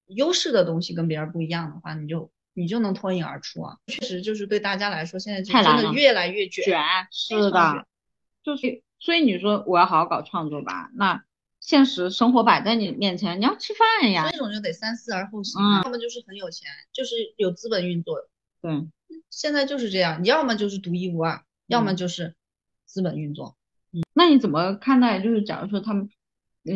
[0.07, 3.77] 优势的东西，跟别人不一样的话，你就你就能脱颖而出啊。
[3.87, 6.63] 确实就是对大家来说，现在就真的越来越卷。
[6.65, 6.79] 卷，
[7.11, 7.85] 是的，
[8.43, 11.23] 就是所以你说我要好好搞创作吧，那
[11.59, 18.15] 现实生活摆在你面前，你要吃饭呀，这种就得三思而后行，嗯要么就是很有钱，就是有资本运作，
[18.61, 18.87] 对，
[19.29, 22.35] 现在就是这样，你要么就是独一无二，要么嗯就是
[22.85, 23.55] 资本运作。
[23.93, 25.19] 嗯那你怎么看待？
[25.19, 26.09] 就是假如说他们，嗯，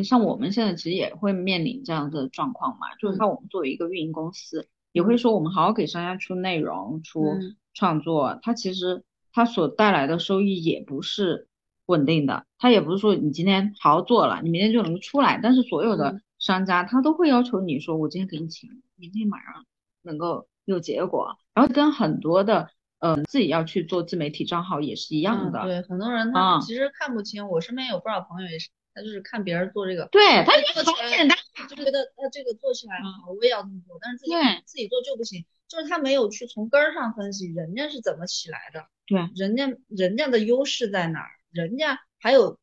[0.04, 3.18] 像我们现在其实也会面临这样的状况嘛，就是嗯。
[3.18, 7.56] 像我们作为一个运营公司，也会说我们好好给商家出内容、出嗯。
[7.74, 11.48] 创作，它其实它所带来的收益也不是
[11.86, 16.22] 稳定的，它也不是说你今天好好做了，你明天就能出来，但是所有的嗯。
[16.40, 19.66] 商家他都会要求你说，我今天给你钱，明天马上
[20.02, 22.70] 能够有结果，然后跟很多的。
[23.04, 26.60] 嗯，自己要去做自媒体账号也是一样的，嗯对，很多人他啊。
[26.60, 31.38] 其实看不清，我身边有不少朋友也是，他就是看别人做这个，对，他哎觉得好简单，
[31.70, 34.32] 就觉得呃这个做起来好，我也要这么做，但是自己
[34.66, 42.58] 自己做就不行，就是他没有去从根儿上分析人家是怎么起来的，对，人家人家的优势在哪儿，人家还有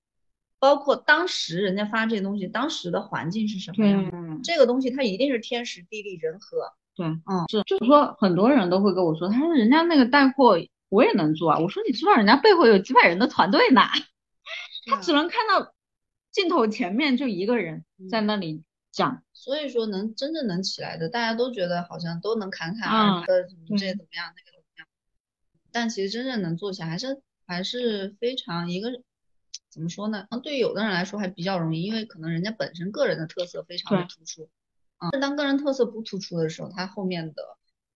[0.58, 13.82] 包括当时人家发这些东西，当时的环境是什么样的，这个东西它一定是天时地利人和，对，嗯，是，就是说很多人都会跟我说，他说人家那个带货我也能做啊，我说你知道人家背后有几百人的团队呢，
[14.86, 15.72] 他只能看到
[16.38, 24.86] 镜头前面就一个人在那里讲，所以说能真正能起来的，大家都觉得好像都能侃侃嗯而谈，什么这对怎么样，那个怎么样，
[25.72, 29.02] 但其实真正能做起来，还是还是非常一个
[29.68, 30.28] 怎么说呢？
[30.44, 34.48] 对于有的人来说还比较容易，因为可能人家本身个人的特色非常的突出，
[34.98, 37.42] 啊，当个人特色不突出的时候，他后面的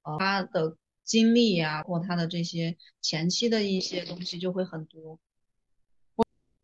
[0.03, 5.21] 呃他的经历呀、或他的这些前期的一些东西就会很多。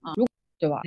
[0.00, 0.26] 啊，如
[0.58, 0.82] 对吧？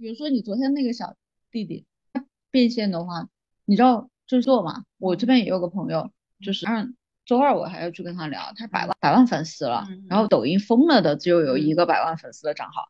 [0.00, 1.14] 比如说你昨天那个小
[1.50, 1.84] 弟弟
[2.14, 3.28] 他变现的话，
[3.66, 6.10] 你知道就是做嘛，我这边也有个朋友，
[6.40, 11.76] 就是嗯，周二我还要去跟他聊，他百万百万粉丝了，嗯然后抖音封了的只有有一嗯。
[11.76, 12.88] 个百万粉丝的账号，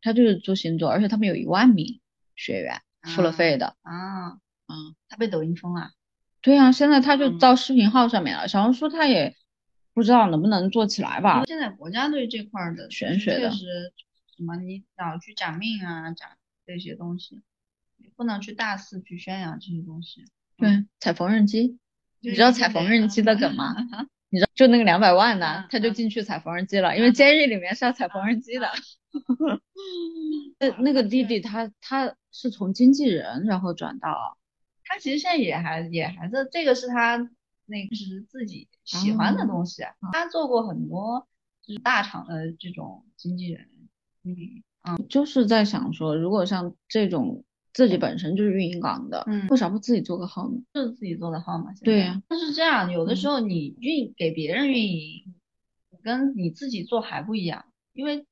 [0.00, 2.00] 他就是做星座，而且他们有一万名
[2.36, 4.30] 学员，付了费的，啊，
[4.66, 5.90] 嗯，他被抖音封了。
[6.40, 7.38] 对啊，现在他就嗯。
[7.38, 9.36] 到视频号上面了，小红书他也
[9.92, 13.92] 不知道能不能做起来吧，现在国家对这块儿的玄学的确实
[14.40, 16.30] 什么你老去讲命啊，讲
[16.64, 17.42] 这些东西，
[17.98, 20.24] 你不能去大肆去宣扬这些东西。
[20.56, 21.78] 对，踩缝纫机，
[22.20, 23.74] 你知道踩缝纫机的梗吗？
[23.92, 28.66] 啊你知道就那个两百万的嗯，他就嗯进去踩缝纫机了，因为监狱里面是要踩缝纫机的。
[30.58, 34.38] 那那个弟弟他他是从经纪人然后转到，
[34.84, 37.18] 他其实现在也还也还是这个是他
[37.66, 41.28] 那个是自己喜欢的东西，他做过很多
[41.60, 43.68] 就是大厂的这种经纪人，
[44.24, 50.58] 嗯就是在想说，如果像这种自己本身就是运营岗的，嗯为啥不自己做个号呢？
[50.72, 51.72] 就是自己做的号嘛。
[51.82, 55.34] 对呀但是这样，有的时候你运给别人运营，
[56.02, 58.26] 跟你自己做还不一样，因为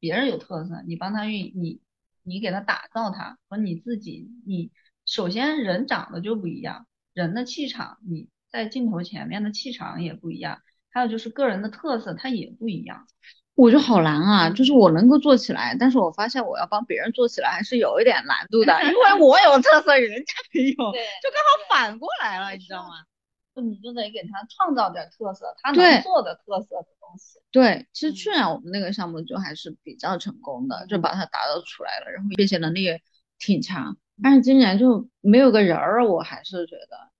[0.00, 1.80] 别人有特色，你帮他运，你
[2.22, 4.70] 你给他打造他，和你自己，你
[5.06, 13.06] 首先人长得就不一样，人的气场，你在镜头前面的气场也不一样，还有就是个人的特色，他也不一样。
[13.58, 23.02] 我就好难啊，就是我能够做起来，但是我发现我要帮别人做起来还是有一点难度的，因为我有特色，人家没有，就刚好反过来了，你知道吗？
[23.60, 27.40] 你就得给他创造点特色，他能做的特色的东西。
[27.50, 33.02] 对，其实嗯去年我们那个项目就还是比较成功的，就嗯把它打造出来了，然后变现能力也
[33.40, 33.96] 挺强。
[34.22, 37.10] 但是今年就没有个人儿，我还是觉得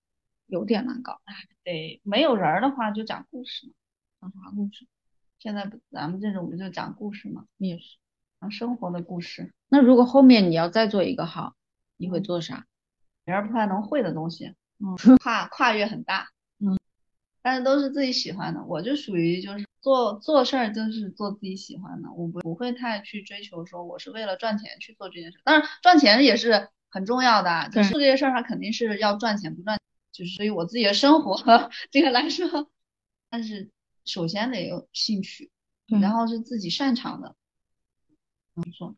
[0.47, 1.19] 有点难搞。
[1.65, 3.73] 对，没有人儿的话就讲故事嘛。
[4.21, 4.87] 讲啥故事？
[5.39, 7.97] 现在不咱们这种不就讲故事吗，也是。
[8.41, 11.55] 讲生活的故事，那如果后面你要再做一个号，
[11.97, 12.67] 你会嗯做啥？
[13.25, 16.29] 别人不太能会的东西，嗯， 跨跨越很大，
[16.61, 16.79] 嗯，
[17.43, 18.63] 但是都是自己喜欢的。
[18.65, 25.41] 我就属于就是做做事儿就是做自己喜欢的，我不不会太去追求说我是为了赚钱去做这件事。
[25.43, 29.81] 当然赚钱也是很重要的啊，就是做这些事儿它肯定是要赚钱不赚，
[30.13, 31.37] 就是对于我自己的生活
[31.91, 32.71] 这个来说，
[33.29, 33.69] 但是
[34.09, 35.53] 首先得有兴趣，
[36.01, 37.37] 然后是自己擅长的，
[38.55, 38.97] 没错。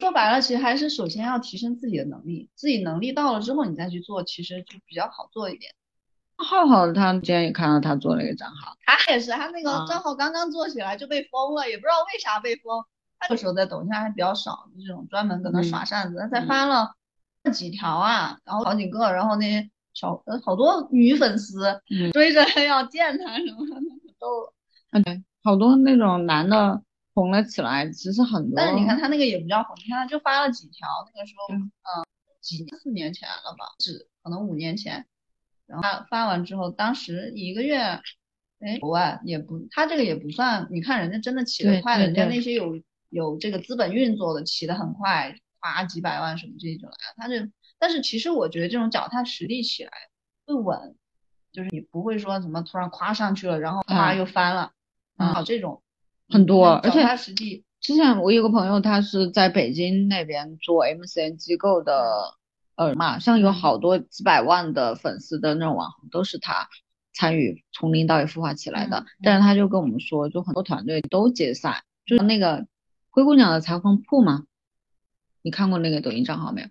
[0.00, 5.72] 说白了，其实还是首先要提升自己的能力，自己能力到了之后，你再去做，其实就比较好做一点。
[6.38, 12.84] 浩浩他今天也看到他做了一个账号，他也是，他那个啊账号刚刚做起来就被封了，也不知道为啥被封。
[13.20, 16.94] 那个时候在抖音上还比较少，这种专门搁那耍扇子，他才嗯发了
[17.54, 23.80] 几条啊，然后好几个，然后那些小呃好多女粉丝嗯追着要见他什么的
[24.26, 24.52] 都。
[24.90, 26.82] 啊对，好多那种男的
[27.14, 28.56] 红了起来，其实很多。
[28.56, 32.06] 但是你看他那个也不叫红，你看他就发了几条，那个时候嗯嗯
[32.40, 35.06] 几年四年前了吧，只可能五年前。
[35.66, 37.76] 然后发发完之后，当时一个月，
[38.60, 47.14] 哎，五万也不，他这个也不算，你看人家真的起得快的，人家那些有有这个资本运作的，起得很快，花几百万什么这就来了。
[47.16, 49.90] 他这，但是其实我觉得这种脚踏实地起来
[50.46, 50.96] 会稳，
[51.56, 54.18] 就是你不会说怎么突然夸上去了，然后夸嗯。
[54.18, 54.72] 又翻了，
[55.16, 55.28] 嗯。
[55.30, 55.82] 啊，这种。
[56.28, 62.34] 很多而且脚踏实际，之前我有个朋友，他是在北京那边做 MCN 机构的，
[62.74, 66.68] 呃嘛，像有好多几百万的粉丝的那种网红，都是他
[67.14, 69.06] 参与从零到一孵化起来的。
[69.22, 72.66] 但是他就跟我们说，就很多团队都解散，就是那个
[73.08, 74.44] 灰姑娘的裁缝铺嘛，
[75.40, 76.68] 你看过那个抖音账号没有？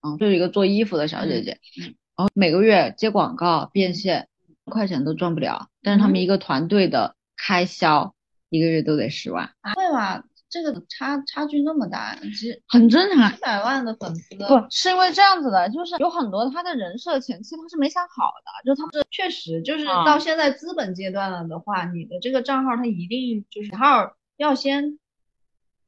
[0.00, 4.28] 嗯，就是一个做衣服的小姐姐，嗯然后每个月接广告变现，
[4.66, 8.14] 一块钱都赚不了，但是他们嗯一个团队的开销
[8.50, 9.50] 一个月都得十万。
[9.74, 10.24] 会吧？
[10.50, 13.28] 这个差差距那么大，其实很正常。
[13.32, 25.00] 几百万的粉丝，不是因为这样子的，就是有很多他的人设前期他是没想好的，就他是确实就是啊到现在资本阶段了的话，你的这个账号他一定就是号要先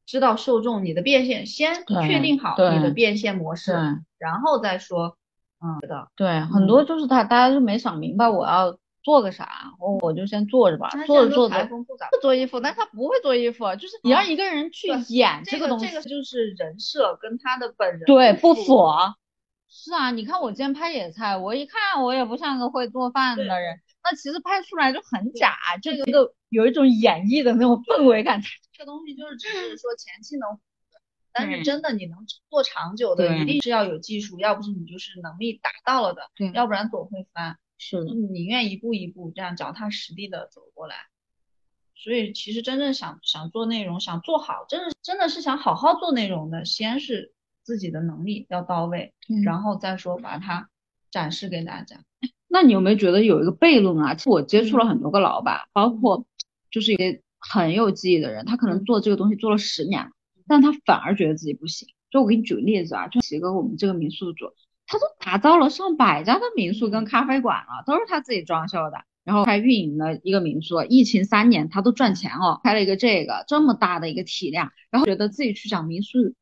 [0.04, 3.72] 知道受众，你的变现先确定好你的变现模式，
[4.18, 5.16] 然后再说，
[5.60, 11.84] 嗯的，对，很多就是他大家就没想明白我要做个啥，我我就先做着吧，他做着做着不
[12.20, 18.86] 做衣服，但是他不会做衣服，就是你让一个人去对演这个东西，这个就是人设跟他的本人对不符。
[19.68, 28.40] 是啊，你看我今天拍野菜，我一看我也不像个会做饭的人，那其实拍出来就很假，就一个有一种演绎的那种氛围感。
[28.72, 30.48] 这个东西就是只是说前期能
[31.38, 32.18] 但是真的你能
[32.48, 36.22] 做长久的，一定是要有技术，要不是你就是能力达到了的，
[36.54, 37.58] 要不然总会翻。
[37.76, 40.96] 是的，你宁愿一步一步这样脚踏实地的走过来。
[41.94, 49.12] 所以其实真正想想做内容，想做好，真的真的是想好好做内容的，先是自己的能力要到位，
[49.44, 50.70] 然后再说把它
[51.10, 52.00] 展示给大家。
[52.48, 54.16] 那你有没有觉得有一个悖论啊？
[54.24, 56.24] 我接触了嗯很多个老板，包括
[56.70, 60.10] 就是一些很有记忆的人，他可能做这个东西做了十年了，
[60.48, 61.88] 但他反而觉得自己不行。
[62.10, 64.46] 就我给你举个例子啊，就几个我们这个民宿主，
[64.86, 69.04] 他都打造了上百家的民宿跟咖啡馆了，都是他自己装修的。
[69.24, 76.32] 然后还运营了一个民宿，疫情三年他都赚钱哦，开了一个这个这么大的一个体量，然后觉得自己去讲民宿，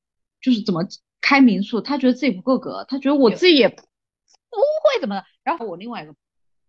[0.42, 0.86] 就是怎么
[1.22, 5.24] 开民宿，他觉得自己不够格，他觉得我自己也不会怎么的。
[5.42, 6.14] 然后我另外一个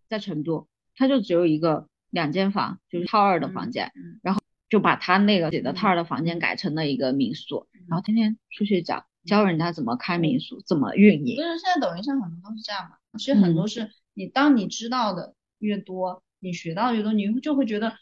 [0.08, 4.40] 在成都，他就只有一个两间房，就是套二的房间，嗯然后
[4.76, 11.42] 就把他那个自己的套二的房间改成了一个民宿，然后天天出去讲教人家怎么开民宿，怎么运营就。
[11.42, 17.94] 是现在抖音上很多都是这样嘛，其实很多是你当你知道的越多，你学到的越多，你就会觉得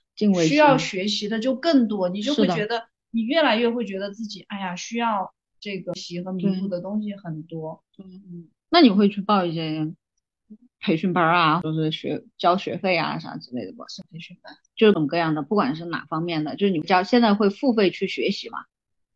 [0.49, 7.85] 需要学习的就更多，你就会觉得你越来越会觉得自己，哎呀，需要这个习和民宿的东西很多。
[7.99, 9.95] 嗯，那你会去报一些
[10.85, 13.89] 培训班啊，就是学交学费啊啥之类的不？
[13.89, 14.53] 是培训班。
[14.77, 18.59] 就各种各样的，不管是哪方面的，就是你交现在会付费去学习嘛？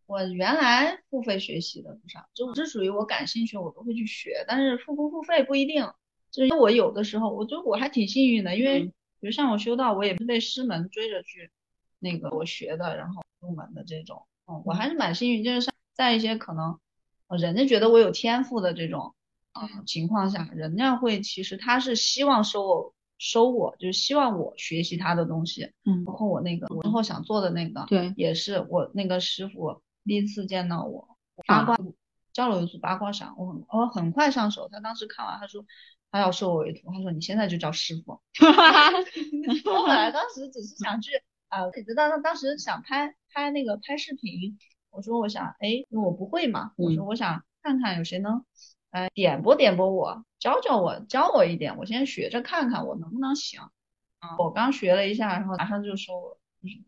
[0.07, 5.87] 我原来付费学习的不少，就这属于我感兴趣，我都会去学，但是付不付费不一定。
[6.31, 11.51] 就是我有的时候，我觉得我还挺幸运的，因为嗯比如像我修道，我也是被师门追着去
[11.99, 16.79] 那个我学的，然后入门的这种，嗯，我还是蛮幸运，就是像在一些可能
[17.27, 19.15] 呃人家觉得我有天赋的这种
[19.61, 31.17] 呃情况下，人家会其实他是希望收我收我，就是希望我学习他的东西，嗯包括我那个我之后想做的那个，对，也是我那个师傅第一次见到我，
[31.47, 31.77] 八卦
[32.33, 34.69] 教了我一组八卦掌，我很我很快上手。
[34.71, 35.65] 他当时看完，他说
[36.13, 38.21] 他要收我为徒，他说你现在就叫师傅。
[39.65, 41.11] 我本来当时只是想去
[41.49, 44.57] 啊，你知道他当时想拍拍那个拍视频，
[44.91, 48.45] 我说我想哎，因为我不会嘛，我说我想看看有谁能
[48.91, 53.61] 呃点拨点拨我，教教我，教我一点，我先学着看看我能不能行。
[54.19, 56.39] 啊，我刚学了一下，然后马上就说我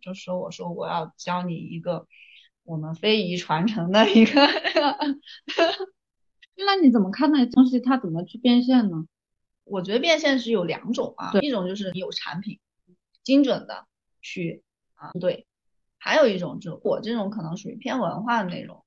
[0.01, 2.07] 就说我说我要教你一个
[2.65, 4.33] 我们非遗传承的一个
[6.57, 7.81] 那你怎么看那东西？
[7.81, 9.07] 它怎么去变现呢？
[9.65, 12.59] 我觉得变现是有两种啊，一种就是你有产品，
[13.23, 13.87] 精准的
[14.21, 14.65] 去
[14.97, 15.47] 啊对，
[15.99, 18.80] 还有一种就是我这种可能属于偏文化的内容，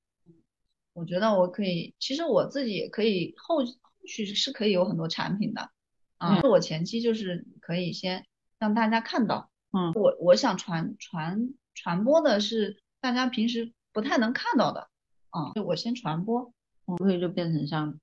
[0.94, 3.66] 我觉得我可以，其实我自己也可以后后
[4.06, 5.70] 续是可以有很多产品的
[6.18, 8.26] 啊，我前期就是可以先
[8.60, 14.88] 让大家看到，嗯，我我想传传传播的是大家平时不太能看到的，
[15.30, 16.54] 啊，我先传播，
[16.98, 18.00] 所以就变成像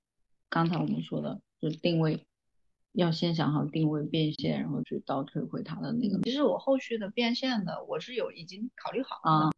[0.49, 2.25] 刚才我们说的，就定位。
[2.93, 6.19] 要先想好定位变现，然后去倒退回它的那个。
[6.23, 9.31] 其实我后续的变现的，我是有已经考虑好了。
[9.45, 9.51] 啊。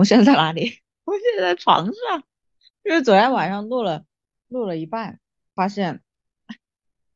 [0.00, 0.62] 我现在在哪里？
[1.04, 2.24] 我现在在床上，
[2.84, 4.06] 因为昨天晚上录了
[4.48, 5.20] 录了一半，
[5.54, 6.00] 发现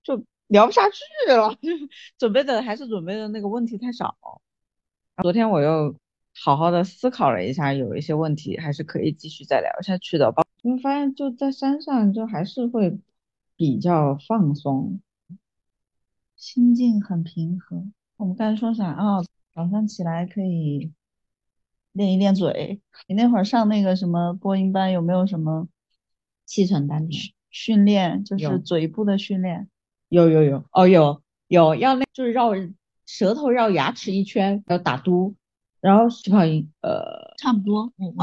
[0.02, 1.00] 就聊不下去
[1.34, 1.70] 了， 就
[2.18, 4.18] 准备的还是准备的那个问题太少。
[5.22, 5.96] 昨天我又。
[6.36, 10.34] 好好的思考了一下，有一些问题还是可以继续再聊下去的。
[10.62, 12.98] 因为发现就在山上，就还是会
[13.54, 15.00] 比较放松，
[16.34, 17.84] 心境很平和。
[18.16, 19.22] 我们刚才说啥啊？
[19.54, 20.90] 早上起来可以
[21.94, 22.82] 练一练嘴。
[23.08, 25.66] 你那会儿上那个什么播音班，有没有什么
[26.44, 28.22] 气沉丹田训练？
[28.22, 29.68] 就是嘴部的训练。
[30.10, 32.50] 有有有哦，有有要那，就是绕
[33.06, 35.34] 舌头绕牙齿一圈，要打嘟。
[35.80, 37.92] 然后气泡音，呃，差不多。
[37.98, 38.14] 嗯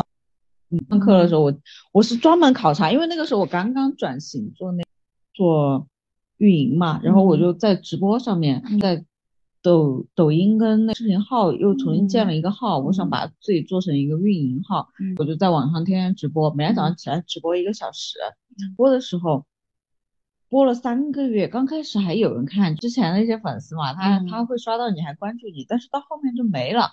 [0.70, 0.86] 嗯。
[0.90, 1.54] 上课的时候，我
[1.92, 4.84] 我是专门考察，因为那个时候我刚刚转型做那
[5.34, 5.88] 做
[6.38, 9.04] 运营嘛，然后我就在直播上面，在
[9.62, 18.18] 抖抖音跟那视频号又重新建了一个号，我想把自己做成一个运营号，我就在网上天天直播，每天早上起来直播一个小时，
[18.76, 19.46] 播的时候。
[20.50, 26.92] 播了三个月，刚开始还有人看，之前那些粉丝嘛，他他会刷到你，还关注你，但是到后面就没了，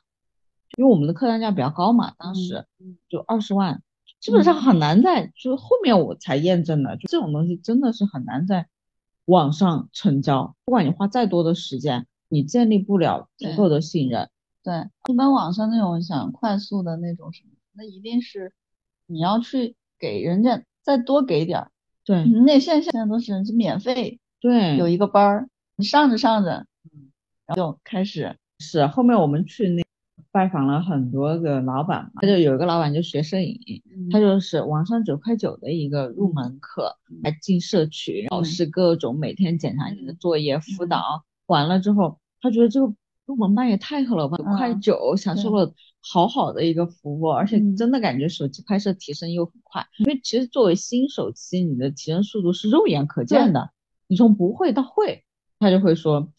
[0.76, 2.66] 因为我们的客单价比较高嘛，当时
[3.08, 3.82] 就二十万，
[4.20, 8.68] 基本上很难在，就是后面我才验证的，就这种东西真的是很难在
[9.24, 14.29] 网上成交，不管你花再多的时间，你建立不了足够的信任。
[14.62, 14.74] 对，
[15.11, 18.53] 一般网上那种想快速的那种什么，那一定是
[19.07, 21.70] 你要去给人家再多给点儿。
[22.05, 27.11] 对，那线下现在都是是免费，对，有一个班儿，你上着上着，嗯，
[27.47, 28.37] 然后就开始。
[28.61, 29.83] 是后面我们去那
[30.33, 33.57] 拜访了很多个老板嘛，他就有一个老板就学摄影，
[34.11, 42.94] 他就是网上九块九的一个入门课，还进社群，老师各种每天检查你的作业辅导，完了之后他觉得这个。
[43.28, 45.70] 入门班也太好了吧，九块九享受了
[46.01, 49.86] 好好的一个服务，而且真的感觉手机拍摄提升又很快。
[49.99, 53.68] 因为其实作为新手期，你的提升速度是肉眼可见的。
[54.07, 55.26] 你从不会到会，
[55.59, 56.32] 他就会说，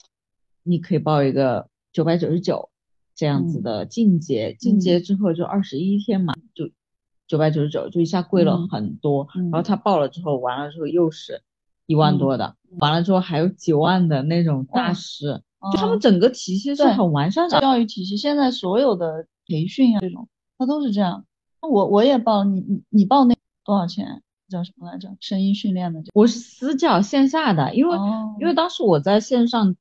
[0.64, 2.72] 你可以报一个九百九十九
[3.14, 6.72] 这样子的进阶，进阶之后就二十一天嘛，就
[7.28, 9.28] 九百九十九，就一下贵了很多。
[9.36, 11.44] 然后他报了之后，完了之后又是
[11.90, 15.42] 一万多的，完了之后还有几万的那种大师。
[15.74, 20.30] 就他们整个体系是很完善的教育体系，现在所有的培训啊这种，
[20.60, 21.26] 它都是这样。
[21.62, 23.36] 我我也报，你你你报那
[23.66, 24.22] 多少钱？
[24.50, 25.10] 叫什么来着？
[25.20, 26.02] 声音训练的？
[26.14, 27.98] 我是私教线下的，因为
[28.40, 29.76] 因为当时我在线上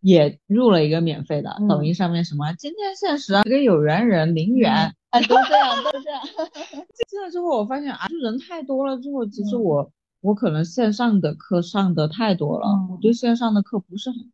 [0.00, 6.20] 也入了一个免费的，抖音上面什么今天限时一个有缘人零元，哎都这样都这样。
[7.08, 14.30] 进了之后我发现啊，就人太多了之后，其实我我可能线上的课上的太多了，我对线上的课不是很。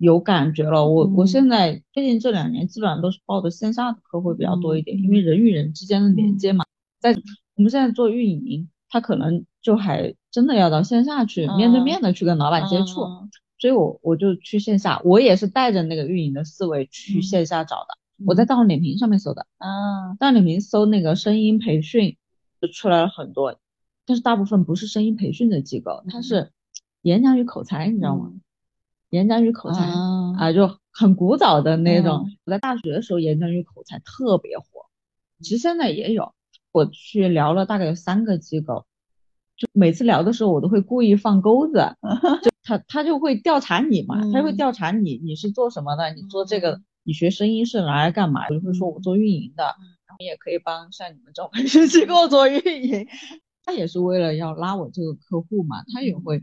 [0.00, 6.64] 有感觉了，我我现在最近这两年基本上都是报的线下的课会比较多一点，因为人与人之间的连接嘛，
[7.00, 7.10] 在
[7.56, 13.00] 我们现在做运营，他可能就还真的要到线下去面对面的去跟老板接触，
[13.58, 22.16] 所以我我就去线下，我也是带着那个运营的思维去线下找的，我在大众点评上面搜的，啊，大众点评搜那个声音培训
[22.60, 23.58] 就出来了很多，
[24.08, 26.50] 但是大部分不是声音培训的机构，它是
[27.02, 28.32] 演讲与口才，你知道吗？
[29.10, 32.26] 演讲与口才啊，就很古早的那种。
[32.44, 34.64] 我在大学的时候，演讲与口才特别火。
[35.40, 36.32] 其实现在也有。
[36.70, 38.86] 我去聊了大概有三个机构，
[39.56, 41.96] 就每次聊的时候，我都会故意放钩子，
[42.42, 46.14] 就他他就会调查你嘛，他就会调查你，你是做什么的？
[46.14, 48.46] 你做这个，你学声音是拿来干嘛？
[48.48, 53.06] 我就会说我做运营的，然后也可以帮像你们这种培训机构做运营。
[53.68, 56.42] 他也是为了要拉我这个客户嘛，他也会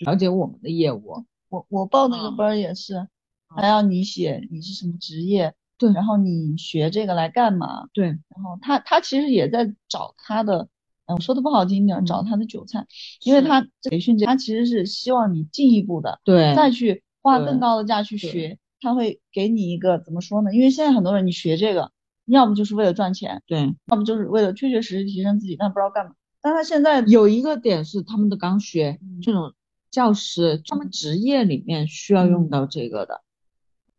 [0.00, 1.24] 了解我们的业务。
[1.48, 3.08] 我我报那个班也是，
[3.48, 10.68] 还要你写你是什么职业，对，然后你学这个来干嘛，对，然后他他其实也在找他的，
[11.06, 12.86] 嗯，我说的不好听点，找他的韭菜，
[13.24, 20.54] 因为他培训这他其实是希望你进一步的，对，再去花更高的价去学，他会给你一个怎么说呢？
[20.54, 21.90] 因为现在很多人你学这个，
[22.26, 26.12] 要么就是为了赚钱，对，要么就是为了确确实实提升自己，但不知道干嘛。
[26.42, 29.52] 但他现在有一个点是他们的刚需这种。
[29.90, 33.22] 教师他们职业里面需要用到这个的，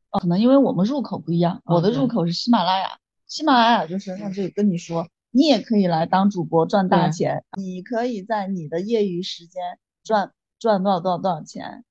[0.09, 9.61] 哦，可能因为我们入口不一样，我的入口是喜马拉雅，喜马拉雅就是他就跟你说，你也可以来当主播赚大钱，你可以在你的业余时间
[10.01, 11.83] 赚赚多少多少多少钱，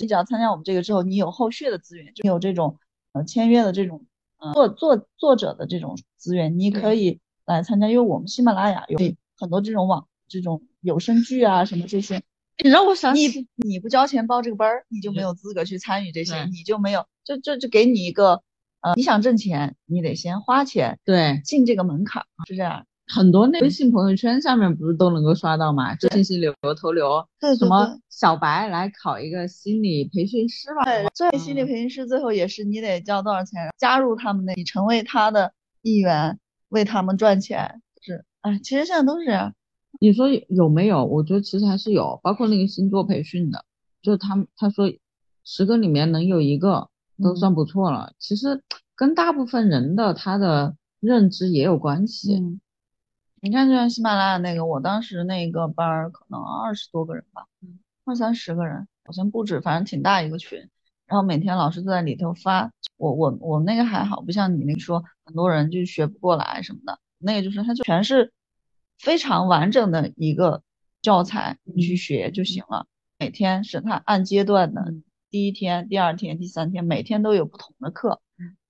[0.00, 2.76] 你只要参加我们这个之后，你有后续的资源，就有这种
[3.14, 4.06] 呃签约的这种
[4.36, 8.96] 呃作作作者的这种资源，你可以来参加，因为我们喜马拉雅有
[9.38, 12.22] 很多这种网这种有声剧啊什么这些。
[12.62, 18.42] 你让我想起，你不交钱报这个班儿，你就没有资格去参与这些，你就没有，就就就给你一个，
[18.80, 22.84] 呃，你想挣钱，你得先花钱，对，进这个门槛是这样。
[23.06, 25.94] 很多那微信朋友圈下面不是都能够刷到吗？
[25.94, 30.84] 这信息流投流，对什么小白来考一个心理培训师吧？
[30.84, 37.80] 对，所以心理培训师最后也是你得交多少钱，加入他们的，你成为他的一员，为他们赚钱。
[38.62, 39.54] 其实现在都是这样。
[40.00, 41.04] 你说有没有？
[41.04, 43.64] 我觉得其实还是有，包括那个星座培训的，
[44.00, 44.84] 就他他说
[45.44, 46.88] 十个里面能有一个
[47.20, 48.12] 都算不错了。
[48.18, 48.62] 其实
[48.94, 52.38] 跟大部分人的他的认知也有关系。
[53.40, 57.46] 你看，就像喜马拉雅那个，我当时那个班儿可能二十多个人吧，
[58.04, 60.58] 二三十个人，好像不止，反正挺大一个群。
[61.06, 68.32] 然后每天老师都在里头发，我我我那个还好，不像你那个说很多人就学不过来什么的，那个就是他就全是。
[68.98, 70.62] 非常完整的一个
[71.00, 72.86] 教材，你去学就行了。
[73.18, 74.94] 每天是它按阶段的，
[75.30, 78.20] 第一天、第二天、第三天，每天都有不同的课，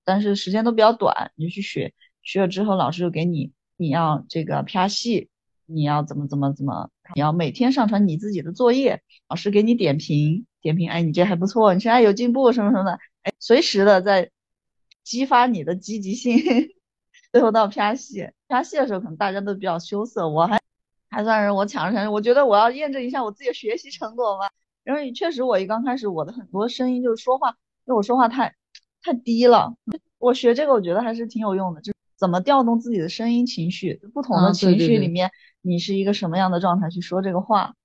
[0.05, 1.93] 但是时间都比较短，你就去学。
[2.21, 5.29] 学了之后，老师就给你，你要这个啪戏，
[5.65, 14.29] 你要怎么怎么怎么，你要每天上传你自己的作业，老师给你点评点评，哎，你这还不错，你现在有进步什么什么的，哎，随时的在
[15.03, 16.37] 激发你的积极性。
[17.31, 20.59] 最后到啪戏，啪戏的时候可能大家都比较羞涩，我还
[21.09, 24.49] 还算是我抢着抢着，我觉得我要验证一下我自己的学习成果嘛。
[24.85, 27.49] 因为确实我一刚开始我的很多声音就是说话，
[27.85, 28.55] 因为我说话太
[29.03, 29.75] 太低了。
[30.17, 35.29] 我学这个我觉得还是挺有用的，就怎么调动自己的声音情绪，不同的情绪里面
[35.61, 37.75] 你是一个什么样的状态去说这个话。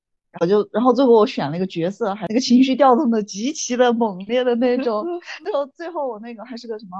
[0.40, 5.04] 我就然后最后我选了一个角色，还那个情绪调动的极其的猛烈的那种。
[5.44, 6.96] 最后最后我那个还是个什么？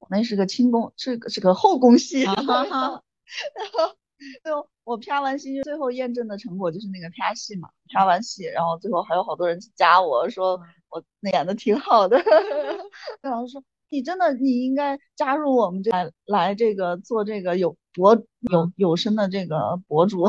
[0.00, 2.22] 我那是个清宫，是个是个后宫戏。
[2.24, 3.00] 然后
[4.42, 7.68] 最后我啪完戏，最后验证的成果就是那个啪戏嘛。
[7.88, 12.18] 啪完戏，然后最后还有好多人去加我说我演的挺好的。
[13.22, 20.28] 然后说你真的你应该加入我们这来来这个做这个有博有有声的这个博主。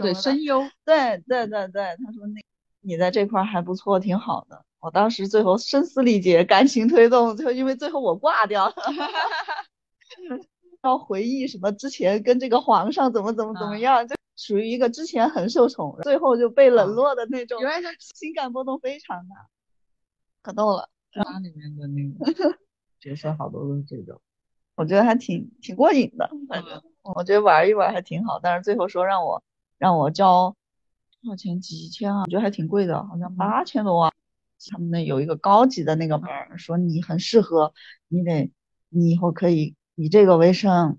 [0.00, 0.60] 对声优。
[0.84, 2.40] 对对对对，他说那
[2.80, 4.64] 你在这块还不错，挺好的。
[4.80, 8.74] 我当时最后声嘶力竭，感情推动，最后因为最后我挂掉了，
[10.82, 19.34] 要回忆什么之前跟这个皇上怎么怎么怎么样，就属于一个之前很受宠，最后就被冷落的那种，原来情感波动非常大，
[20.42, 20.88] 可逗了。
[21.12, 22.58] 家里面的那个
[23.00, 24.18] 角色好多都是这种，
[24.76, 29.42] 我觉得还挺挺过瘾的，反正我觉得玩一玩还挺好，但是最后说让我
[29.76, 30.56] 让我交
[31.20, 34.10] 多少钱几千啊，我觉得还挺贵的，好像八千多万。
[34.70, 37.72] 他们那有一个高级的那个班儿，说你很适合，
[38.08, 38.52] 你得，
[38.88, 40.98] 你以后可以以这个为生，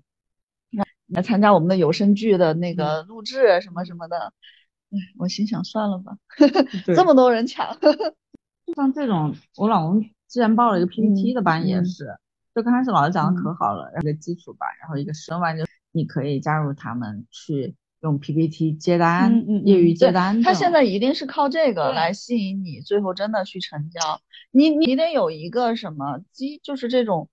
[1.06, 4.32] 来参加我们的有声剧的那个录制什么什么的。
[4.90, 6.18] 哎，我心想算了吧，
[6.94, 7.78] 这么多人抢。
[8.76, 12.06] 像这种，我老公之前报了一个 PPT 的班，也是，
[12.54, 17.74] 就刚开始老师讲的可好了，一个基础班，然后一个深班，就你可以加入他们去。
[18.02, 24.20] 用 PPT 接单，业余接单，他现在一定是靠这个来吸引你，最后真的去成交。
[24.50, 27.28] 你你得有一个什么激，就是这种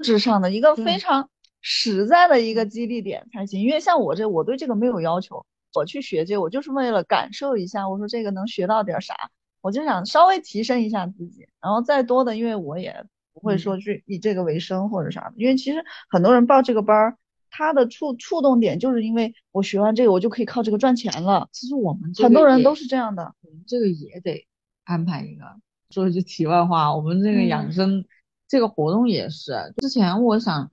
[0.00, 1.30] 物质上的一个非常
[1.62, 3.62] 实在的一个激励点才行。
[3.62, 9.14] 因为像我这，我对这个没有要求，我去学这，我就是为了感受一下，我说这个能学到点啥，
[9.62, 11.48] 我就想稍微提升一下自己。
[11.62, 17.16] 然后再多的，因为我也不会说去以这个为生或者啥的，因为其实很多人报这个班儿。
[17.56, 21.48] 他的触触动点就是因为我学完这个，我就可以靠这个赚钱了。
[21.52, 24.44] 其实我们很多人都是这样的，我们这个也得
[24.82, 25.44] 安排一个。
[25.90, 28.04] 说一句题外话，我们这个养生
[28.48, 29.72] 这个活动也是。
[29.76, 30.68] 之前我想，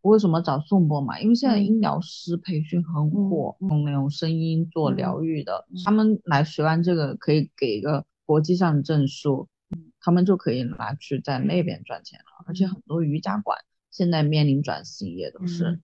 [0.00, 1.20] 为什么找宋波嘛？
[1.20, 9.46] 因为现在音疗师培训很火，用那种声音做疗愈的，他们来学完这个可以给一个国际上的证书，
[10.00, 12.46] 他们就可以拿去在那边赚钱了。
[12.46, 13.58] 而且很多瑜伽馆
[13.90, 15.78] 现在面临转型，也都是。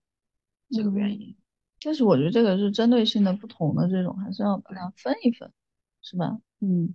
[0.71, 1.35] 这个原因，
[1.83, 5.51] 但是我觉得这个是针对性的不同的这种，还是要把它分一分，
[6.01, 6.37] 是吧？
[6.61, 6.93] 嗯，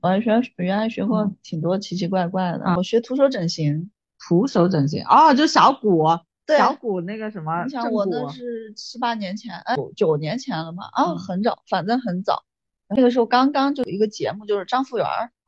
[0.00, 6.06] 我还学原来学过挺多奇奇怪怪的，我学徒手整形，徒手整形哦，就小骨，
[6.46, 10.84] 小骨那个什么，你想我那是七八年前，哎，九九年前了嘛？
[10.92, 12.44] 啊，很早，反正很早，
[12.88, 15.06] 那个时候刚刚就有一个节目，就是张富源，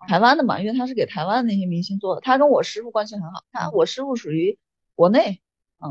[0.09, 4.59] 台湾的嘛，因为他是给台湾那些明星做的，他跟我师傅关系很好，他我师傅属于
[4.95, 5.41] 国内。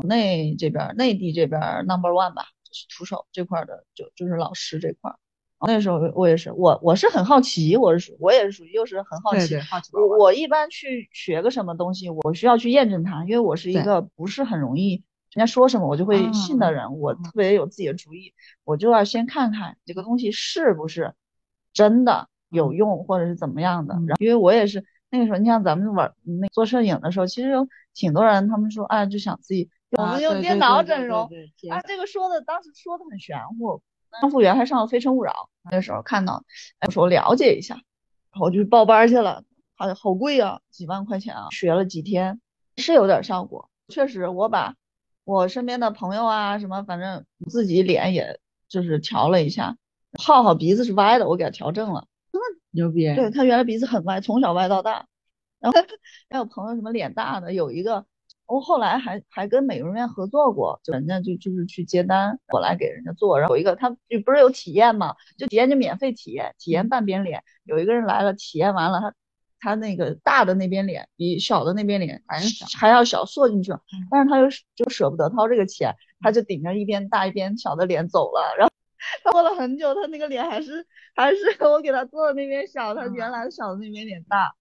[0.00, 5.12] 内这边内地这边 number one 吧，就是徒手这块的，就就是老师这块。
[5.64, 9.56] 那时候我也是，我我是很好奇，我是属我也是属于又是很好奇。
[9.60, 9.90] 好奇。
[9.92, 18.34] 我我一般去学个什么东西，我需要去验证它，因为我是一个不是很容易人家说什么我就会信的人，我特别有自己的主意，
[18.64, 21.14] 我就要先看看这个东西是不是
[21.72, 23.94] 真的有用或者是怎么样的。
[23.94, 29.70] 然后因为我也是那个时候，你像咱们玩那做摄影的时候，其实有挺多人，他们说哎就想自己。
[29.98, 31.28] 我们用电脑整容
[31.70, 33.82] 啊，这个说的当时说的很玄乎。
[34.20, 35.32] 张富源还上了《非诚勿扰》，
[35.64, 36.44] 那个时候看到，
[36.86, 37.76] 我说了解一下，
[38.30, 39.42] 然后我就报班去了，
[39.74, 42.38] 好好贵啊，几万块钱啊，学了几天，
[42.76, 43.70] 是有点效果。
[43.88, 44.74] 确实，我把
[45.24, 48.38] 我身边的朋友啊什么，反正自己脸也
[48.68, 49.78] 就是调了一下。
[50.18, 52.06] 浩浩鼻子是歪的，我给他调正了。
[52.30, 53.14] 真的牛逼？
[53.14, 55.06] 对他原来鼻子很歪，从小歪到大。
[55.58, 55.80] 然后
[56.28, 58.04] 还有朋友什么脸大的，有一个。
[58.52, 63.40] 我后来还还跟美容院合作过，就人家就就是去接单，我来给人家做。
[63.40, 67.42] 然后有一个他就不是有体验嘛，就体验就免费体验，体验半边脸。
[67.64, 69.14] 有一个人来了，体验完了，他
[69.58, 73.80] 他那个大的那边脸比小的那边脸还小，还要小缩进去了，
[74.10, 78.54] 但是他又就舍不得掏这个钱，他就顶着一边大一边小的脸走了。
[78.58, 78.72] 然后
[79.24, 84.54] 他过了很久，他那个脸还是还是 我给他做的那边小，他原来小的那边脸大，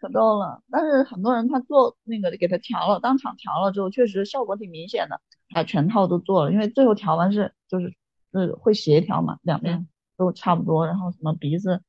[0.00, 0.62] 可逗了。
[0.70, 5.20] 但是很多人他做那个给他调了，当场调了之后，确实效果挺明显的，
[5.54, 7.94] 把全套都做了，因为最后调完是就是
[8.32, 11.82] 是会协调嘛，两边都差不多，然后什么鼻子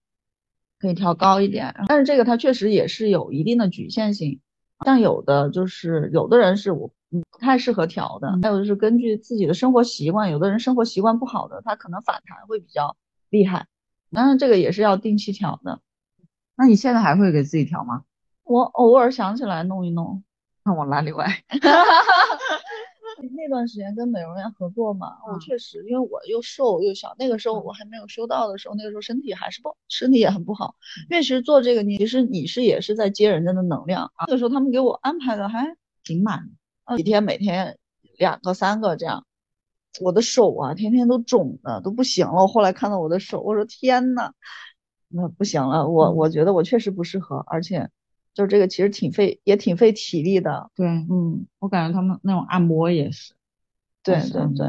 [0.80, 4.42] 可以调高一点，但是这个它确实也是有一定的局限性，
[4.86, 6.92] 像有的就是有的人是我。
[7.10, 8.38] 嗯，不太适合调的。
[8.42, 12.98] 还有就是根据自己的生活习惯，有的人生活习惯不好的，他可能反弹会比较
[13.30, 13.66] 厉害。
[14.12, 15.80] 当然，这个也是要定期调的。
[16.58, 18.04] 那你现在还会给自己调吗？
[18.44, 20.24] 我偶尔想起来弄一弄。
[20.66, 21.26] 那我哪里歪？
[23.36, 30.76] 那段时间跟美容院合作嘛，我确实因为我又瘦又小，那个时候我还没有修到的时候，那个时候身体还是不，身体也很不好。
[31.10, 34.12] 因为其实做这个，你其实你是也是在接人家的能量。
[34.28, 36.50] 那个时候他们给我安排的还挺满。
[36.96, 37.78] 几天每天
[38.18, 39.26] 两个三个这样，
[40.02, 42.42] 我的手啊天天都肿的都不行了。
[42.44, 44.32] 我后来看到我的手，我说天呐，
[45.10, 45.88] 那不行了。
[45.88, 47.90] 我我觉得我确实不适合，而且
[48.34, 50.70] 就是这个其实挺费也挺费体力的。
[50.76, 53.34] 对，嗯，我感觉他们那种按摩也是。
[54.04, 54.68] 对对对，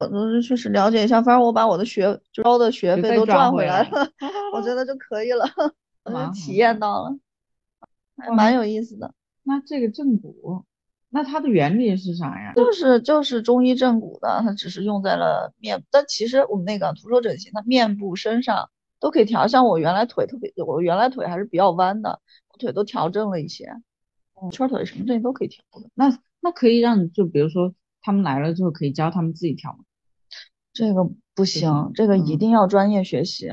[0.00, 4.08] 我都是确实了解一下，反正我把我的学交的学费都赚回来了，
[4.52, 5.44] 我觉得就可以了。
[6.04, 7.16] 我就体验到了，
[8.18, 9.14] 还蛮有意思的。
[9.42, 10.64] 那这个正骨。
[11.10, 12.52] 那它的原理是啥呀？
[12.56, 18.68] 就是就是中医正骨的，它只是用在了面，但其实我们那个徒手整形，它面部、身上
[19.04, 19.46] 都可以调。
[19.46, 23.66] 像我原来腿特别，我原来腿还是比较弯的，我腿都调正了一些，
[24.50, 25.90] 圈腿什么这些都可以调的。
[25.92, 29.80] 那那可以让你就比如说他们来了之后，可以教他们自己调吗？
[30.72, 33.52] 这个不行，这个一定要专业学习。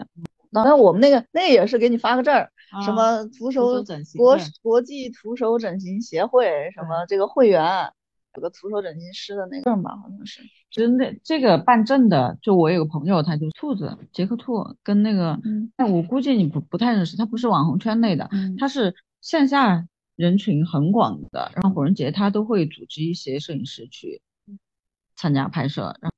[0.51, 2.49] 那我们那个那也是给你发个证儿。
[2.85, 3.83] 什么徒手
[4.15, 7.91] 国国际徒手整形协会什么这个会员，
[8.35, 10.41] 有个徒手整形师的那个证吧，好像是。
[10.69, 15.39] 真的，这个办证的，就我有个朋友，他就兔子杰克兔，跟那个，
[15.75, 21.51] 但我估计你不不太认识，他不是网红圈内的，他是线下人群很广的。
[21.55, 24.21] 然后火人节他都会组织一些摄影师去
[25.15, 26.11] 参加拍摄，然后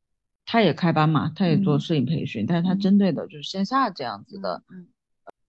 [0.45, 4.61] 他也开班嘛，他也做摄影培训，但是他针对的就是线下这样子的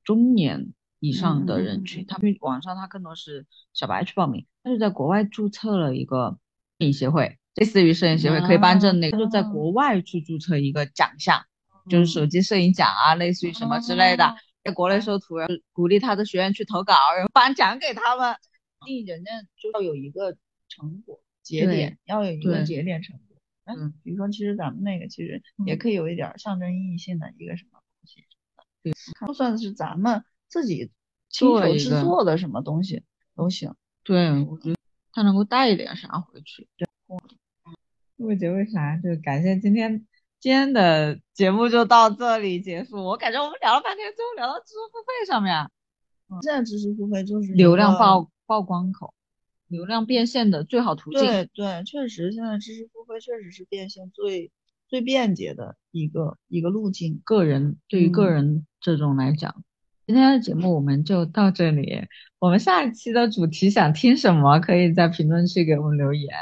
[0.02, 0.72] 中年。
[1.00, 3.44] 以上的人群，他们网上他更多是
[3.74, 6.38] 小白去报名，他就在国外注册了一个摄
[6.78, 11.44] 影协会，类似于摄影协会可以颁证那个，他就在国外去注册一个奖项，
[11.88, 15.36] 就是手机摄影奖啊，类似于什么之类的，在国内收徒，
[15.72, 18.36] 鼓励他的学员去投稿，然后颁奖给他们。
[18.84, 20.36] 定人家就要有一个
[20.68, 23.36] 成果节点，要有一个节点成果。
[23.64, 30.24] 嗯，比如说，其实咱们那个其实也可以有一点象征意义性的一个什么东西什么的，就算是咱们。
[30.46, 30.92] 自己
[31.30, 33.02] 亲手制作的什么东西
[33.34, 34.76] 都行，对我觉得
[35.14, 36.68] 他能够带一点啥回去。
[36.76, 36.86] 对，
[38.16, 38.96] 为结为啥？
[38.96, 40.04] 就感谢今天
[40.40, 42.96] 今天的节目就到这里结束。
[42.96, 45.70] 我感觉我们聊了半天，最后聊到知识付费上面。
[46.42, 49.14] 现在知识付费就是流量曝曝光口，
[49.68, 51.20] 流量变现的最好途径。
[51.20, 54.50] 对对，确实现在知识付费确实是变现最
[54.88, 57.20] 最便捷的一个一个路径。
[57.24, 59.62] 个人对于个人这种来讲。
[60.06, 62.06] 今天的节目我们就到这里，
[62.38, 66.30] 我们下一期的主题想听什么，可以在评论区给我们留言。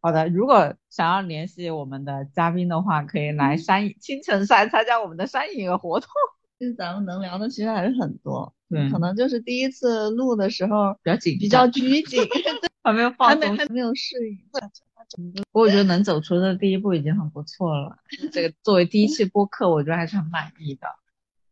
[0.00, 6.08] 好的，如果想要联系我们的嘉宾的话，可以来山青城山参加我们的山影活动。
[6.58, 12.20] 其实咱们能聊的其实还是很多，对，可能就是第一次录的时候比较紧，比较拘谨，
[12.82, 14.38] 还没有放松，还没有适应。
[15.52, 17.96] 我觉得能走出这第一步已经很不错了。
[18.32, 20.86] 这个作为第一期播客，我觉得还是很满意的。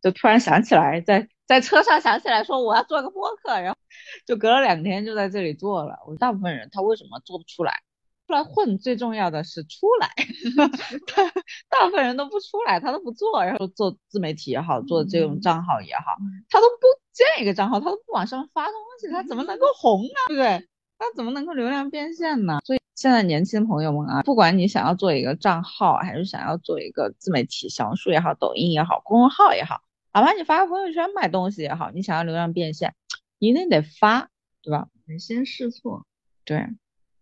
[0.03, 3.79] 就突然想起来，在在车上想起来说我要做个播客，然后
[4.27, 5.99] 就隔了两天就在这里做了。
[6.07, 7.83] 我大部分人他为什么做不出来？
[8.27, 10.09] 出来混最重要的是出来，
[11.07, 11.29] 他
[11.69, 16.17] 大部分人都不出来，他都不做，然后做自媒体也好，做这种账号也好，
[16.49, 20.09] 他都不建一个账号，他都不往上发东西，他怎么能够红呢？
[20.29, 20.69] 对不对？
[20.99, 22.61] 他怎么能够流量变现呢？
[22.65, 22.81] 所以。
[22.95, 29.83] 现在年轻朋友们啊，不管你想要做一个账号，还是想要做一个自媒体，小红书也好，抖音也好，公众号也好，
[30.13, 32.95] 哪怕你发个朋友圈卖东西也好，你想要流量变现，
[33.41, 34.31] 一定得发，
[34.63, 34.87] 对吧？
[35.09, 36.07] 得先试错。
[36.45, 36.69] 对，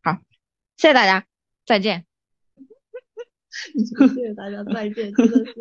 [0.02, 0.18] 好，
[0.76, 1.24] 谢谢大家，
[1.64, 2.04] 再见。
[3.48, 5.54] 谢谢大家，再见，真的是。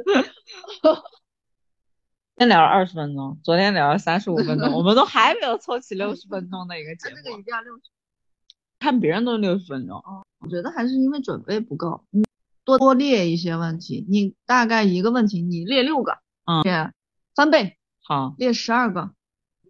[2.37, 7.15] 先聊了二十分钟，昨天聊了三十五分钟，我们都还没有凑齐六十分钟的一个 节目。
[7.15, 7.83] 这个一定要六十。
[8.81, 12.23] 看别人都六十分钟，哦，我觉得还是因为准备不够，你
[12.65, 16.13] 多多列一些问题，你大概一个问题你列六个，
[16.45, 16.91] 嗯，列
[17.35, 19.11] 翻倍，好，列十二个，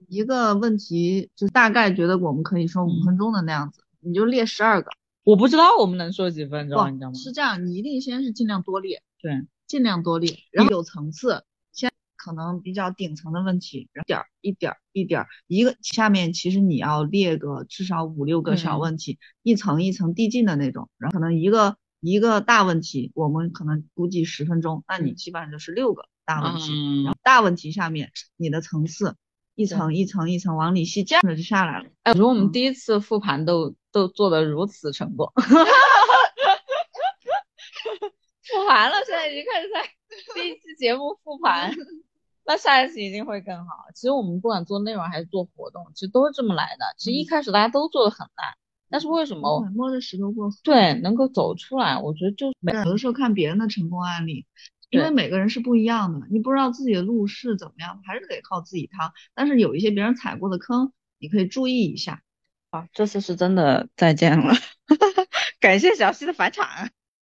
[0.07, 4.89] 一个问题就大概觉得我们可以说五分钟的那样子，你就列十二个，
[5.26, 7.14] 我不知道我们能说几分钟，你知道吗？
[7.16, 11.43] 是这样，你一定先是尽量多列，对，尽量多列，然后有层次，先
[12.24, 15.28] 可能比较顶层的问题，然后点儿一点儿一点儿。
[15.47, 18.80] 一个下面其实你要列个至少五六个小嗯。
[18.82, 29.15] 问题，一层一层递进的那种，然后可能一个一个大问题，我们可能估计十分钟，那你嗯基本上就是六个大问题，嗯然后大问题下面你的层次
[29.55, 31.86] 一层一层一层往里细，这样着就下来了。
[32.03, 32.51] 哎，我觉得我们嗯。
[32.51, 35.32] 第一次复盘都都做得如此成功，
[38.43, 39.82] 复盘了，现在已经开始在
[40.36, 41.74] 第一期节目复盘，
[42.46, 43.86] 那下一次一定会更好。
[43.94, 46.86] 其实我们不管做内容还是做活动，其实都是这么来的。
[46.98, 48.54] 其实一开始大家都做的很烂，
[48.89, 50.58] 但是为什么对摸着石头过河。
[50.64, 51.98] 对能够走出来？
[51.98, 54.46] 我觉得就是每有的时候看别人的成功案例，
[54.89, 59.14] 因为每个人是不一样的，你不知道自己的路是怎么样，还是得靠自己趟。
[59.34, 62.22] 但是有一些别人踩过的坑，你可以注意一下。
[62.72, 64.54] 啊，这次是真的再见了，
[65.60, 66.66] 感谢小溪的返场。